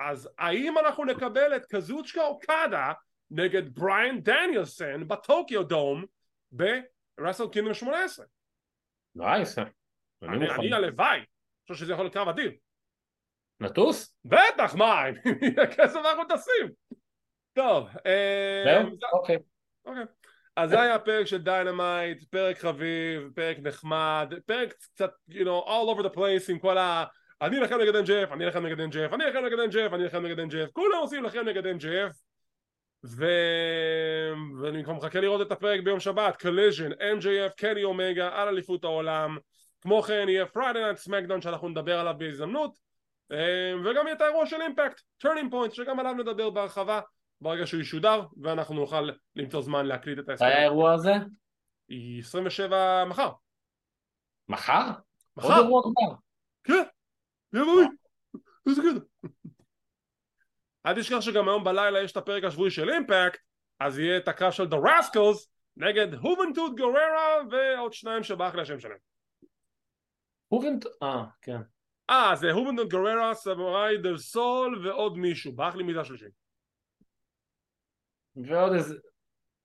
אז 0.00 0.28
האם 0.38 0.78
אנחנו 0.78 1.04
נקבל 1.04 1.56
את 1.56 1.66
קזוצ'קה 1.66 2.22
אוקדה 2.22 2.92
נגד 3.34 3.74
בריאן 3.74 4.20
דניאלסון 4.20 5.08
בטוקיו 5.08 5.62
דום 5.62 6.04
ברסל 6.52 7.48
קינגדום 7.52 7.74
18. 7.74 8.26
נייס. 9.14 9.58
אני 10.22 10.72
הלוואי, 10.72 11.16
אני 11.16 11.24
חושב 11.68 11.84
שזה 11.84 11.92
יכול 11.92 12.04
להיות 12.04 12.14
קרב 12.14 12.28
אדיר. 12.28 12.52
נטוס? 13.60 14.16
בטח, 14.24 14.74
מה, 14.74 15.08
אם 15.08 15.14
יהיה 15.42 15.66
כסף 15.66 15.96
אנחנו 15.96 16.24
טסים. 16.28 16.68
טוב. 17.52 17.88
אה? 18.06 18.82
אוקיי. 19.12 19.36
אוקיי. 19.84 20.04
אז 20.56 20.70
זה 20.70 20.80
היה 20.80 20.94
הפרק 20.94 21.26
של 21.26 21.42
דיינמייט, 21.42 22.22
פרק 22.30 22.58
חביב, 22.58 23.30
פרק 23.34 23.56
נחמד, 23.62 24.34
פרק 24.46 24.72
קצת, 24.72 25.10
you 25.30 25.44
know, 25.44 25.66
all 25.66 25.94
over 25.94 26.02
the 26.02 26.16
place 26.16 26.50
עם 26.50 26.58
כל 26.58 26.78
ה... 26.78 27.04
אני 27.42 27.58
אלחם 27.58 27.78
נגד 27.80 27.94
NJF, 27.94 28.32
אני 28.32 28.44
אלחם 28.44 28.66
נגד 28.66 28.80
NJF, 28.80 29.14
אני 29.14 29.24
אלחם 29.24 29.44
נגד 29.44 29.58
NJF, 29.58 29.94
אני 29.94 30.04
אלחם 30.04 30.26
נגד 30.26 30.38
NJF, 30.38 30.72
כולם 30.72 30.98
עושים 31.00 31.24
לכם 31.24 31.48
נגד 31.48 31.66
NJF 31.66 32.12
ו... 33.04 33.24
ואני 34.60 34.84
כבר 34.84 34.92
מחכה 34.92 35.20
לראות 35.20 35.46
את 35.46 35.52
הפרק 35.52 35.80
ביום 35.80 36.00
שבת, 36.00 36.42
קוליז'ן, 36.42 36.92
MJF, 36.92 37.52
קני 37.56 37.84
אומגה, 37.84 38.28
על 38.28 38.48
אליפות 38.48 38.84
העולם 38.84 39.38
כמו 39.80 40.02
כן 40.02 40.26
יהיה 40.28 40.46
פריידי 40.46 40.80
נייט 40.82 40.96
סמקדאון 40.96 41.40
שאנחנו 41.40 41.68
נדבר 41.68 42.00
עליו 42.00 42.14
בהזדמנות 42.18 42.78
אה, 43.32 43.72
וגם 43.84 44.06
יהיה 44.06 44.16
את 44.16 44.20
האירוע 44.20 44.46
של 44.46 44.60
אימפקט, 44.62 45.00
טרנינג 45.18 45.50
פוינט, 45.50 45.74
שגם 45.74 46.00
עליו 46.00 46.12
נדבר 46.12 46.50
בהרחבה 46.50 47.00
ברגע 47.40 47.66
שהוא 47.66 47.80
ישודר 47.80 48.22
ואנחנו 48.42 48.74
נוכל 48.74 49.10
למצוא 49.36 49.62
זמן 49.62 49.86
להקליט 49.86 50.18
את 50.18 50.28
ההסכת. 50.28 50.46
מתי 50.46 50.54
האירוע 50.54 50.92
הזה? 50.92 51.12
27 52.18 53.04
מחר. 53.04 53.30
מחר? 54.48 54.90
מחר. 55.36 55.48
עוד 55.48 55.56
אירוע 55.56 55.80
מחר. 55.80 56.14
כן, 56.64 56.82
יבואי. 57.52 57.84
איזה 58.68 58.82
קטע. 58.82 59.28
אל 60.86 61.00
תשכח 61.00 61.20
שגם 61.20 61.48
היום 61.48 61.64
בלילה 61.64 62.02
יש 62.02 62.12
את 62.12 62.16
הפרק 62.16 62.44
השבועי 62.44 62.70
של 62.70 62.90
אימפקט 62.90 63.40
אז 63.80 63.98
יהיה 63.98 64.16
את 64.16 64.28
הקרב 64.28 64.52
של 64.52 64.64
The 64.64 64.76
Rascals 64.76 65.48
נגד 65.76 66.14
הובנטוד 66.14 66.76
גוררה 66.76 67.36
ועוד 67.50 67.92
שניים 67.92 68.22
שברח 68.22 68.54
לי 68.54 68.62
השם 68.62 68.80
שלהם. 68.80 68.98
הובנטוד, 70.48 70.92
אה, 71.02 71.24
כן. 71.42 71.60
אה, 72.10 72.36
זה 72.36 72.52
הובנטוד 72.52 72.90
גוררה, 72.90 73.34
סמוראי 73.34 73.98
דר 73.98 74.18
סול 74.18 74.86
ועוד 74.86 75.18
מישהו, 75.18 75.52
ברח 75.52 75.74
לי 75.74 75.82
מידה 75.82 76.04
שלושים 76.04 76.30
ועוד 78.36 78.72
איזה, 78.72 78.94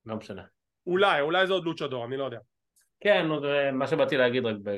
לא 0.06 0.16
משנה. 0.16 0.44
אולי, 0.88 1.22
אולי 1.22 1.48
זה 1.48 1.54
עוד 1.54 1.66
לוצ'דור, 1.66 2.06
אני 2.06 2.18
לא 2.18 2.24
יודע. 2.24 2.40
כן, 3.00 3.26
מה 3.74 3.88
שבאתי 3.88 4.18
להגיד 4.18 4.46
רק 4.46 4.56
ב... 4.64 4.70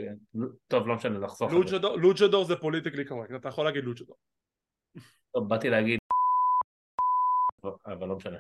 טוב, 0.68 0.88
לא 0.88 0.96
משנה, 0.96 1.20
לחסוך 1.20 1.52
לוצ'דור 1.98 2.46
זה. 2.46 2.56
פוליטיקלי 2.56 3.06
קורקט, 3.06 3.32
אתה 3.36 3.50
יכול 3.50 3.66
להגיד 3.66 3.84
לוצ'דור 3.84 4.18
טוב, 5.32 5.50
באתי 5.50 5.70
להגיד 5.70 6.00
אבל 7.86 8.08
לא 8.08 8.16
משנה. 8.16 8.38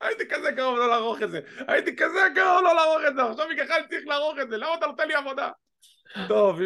הייתי 0.00 0.28
כזה 0.28 0.52
קרוב 0.56 0.76
לא 0.78 0.88
לערוך 0.88 1.22
את 1.22 1.30
זה, 1.30 1.40
הייתי 1.68 1.96
כזה 1.96 2.20
קרוב 2.34 2.60
לא 2.64 2.74
לערוך 2.74 3.02
את 3.08 3.16
זה, 3.16 3.22
עכשיו 3.22 3.46
בכלל 3.62 3.82
צריך 3.88 4.06
לערוך 4.06 4.38
את 4.42 4.50
זה, 4.50 4.56
למה 4.56 4.74
אתה 4.74 4.86
נותן 4.86 5.08
לי 5.08 5.14
עבודה? 5.14 5.50
טוב, 6.28 6.58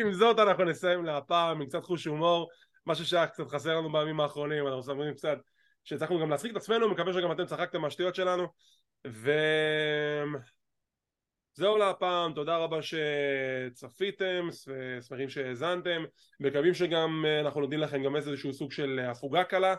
עם 0.00 0.12
זאת 0.12 0.38
אנחנו 0.38 0.64
נסיים 0.64 1.04
להפעם 1.04 1.60
עם 1.60 1.66
קצת 1.68 1.84
חוש 1.84 2.04
הומור, 2.04 2.50
משהו 2.86 3.04
שהיה 3.04 3.26
קצת 3.26 3.48
חסר 3.48 3.76
לנו 3.76 3.92
בימים 3.92 4.20
האחרונים, 4.20 4.66
אנחנו 4.66 4.82
שמים 4.82 5.14
קצת 5.14 5.38
שהצלחנו 5.84 6.20
גם 6.20 6.30
להצחיק 6.30 6.52
את 6.52 6.56
עצמנו, 6.56 6.90
מקווה 6.90 7.12
שגם 7.12 7.32
אתם 7.32 7.46
צחקתם 7.46 7.80
מהשטויות 7.80 8.14
שלנו, 8.14 8.46
ו... 9.06 9.30
זהו 11.56 11.78
להפעם, 11.78 12.32
תודה 12.32 12.56
רבה 12.56 12.78
שצפיתם, 12.82 14.48
ושמחים 14.68 15.28
שהאזנתם, 15.28 16.04
מקווים 16.40 16.74
שגם 16.74 17.24
אה, 17.26 17.40
אנחנו 17.40 17.60
נותנים 17.60 17.80
לכם 17.80 18.02
גם 18.04 18.16
איזשהו 18.16 18.52
סוג 18.52 18.72
של 18.72 19.00
הפוגה 19.10 19.44
קלה 19.44 19.74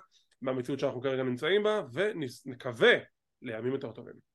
מהמציאות 0.46 0.80
שאנחנו 0.80 1.02
כרגע 1.02 1.24
נמצאים 1.24 1.64
בה 1.64 1.82
ונקווה 1.94 2.94
לימים 3.42 3.74
יותר 3.74 3.92
טובים 3.92 4.26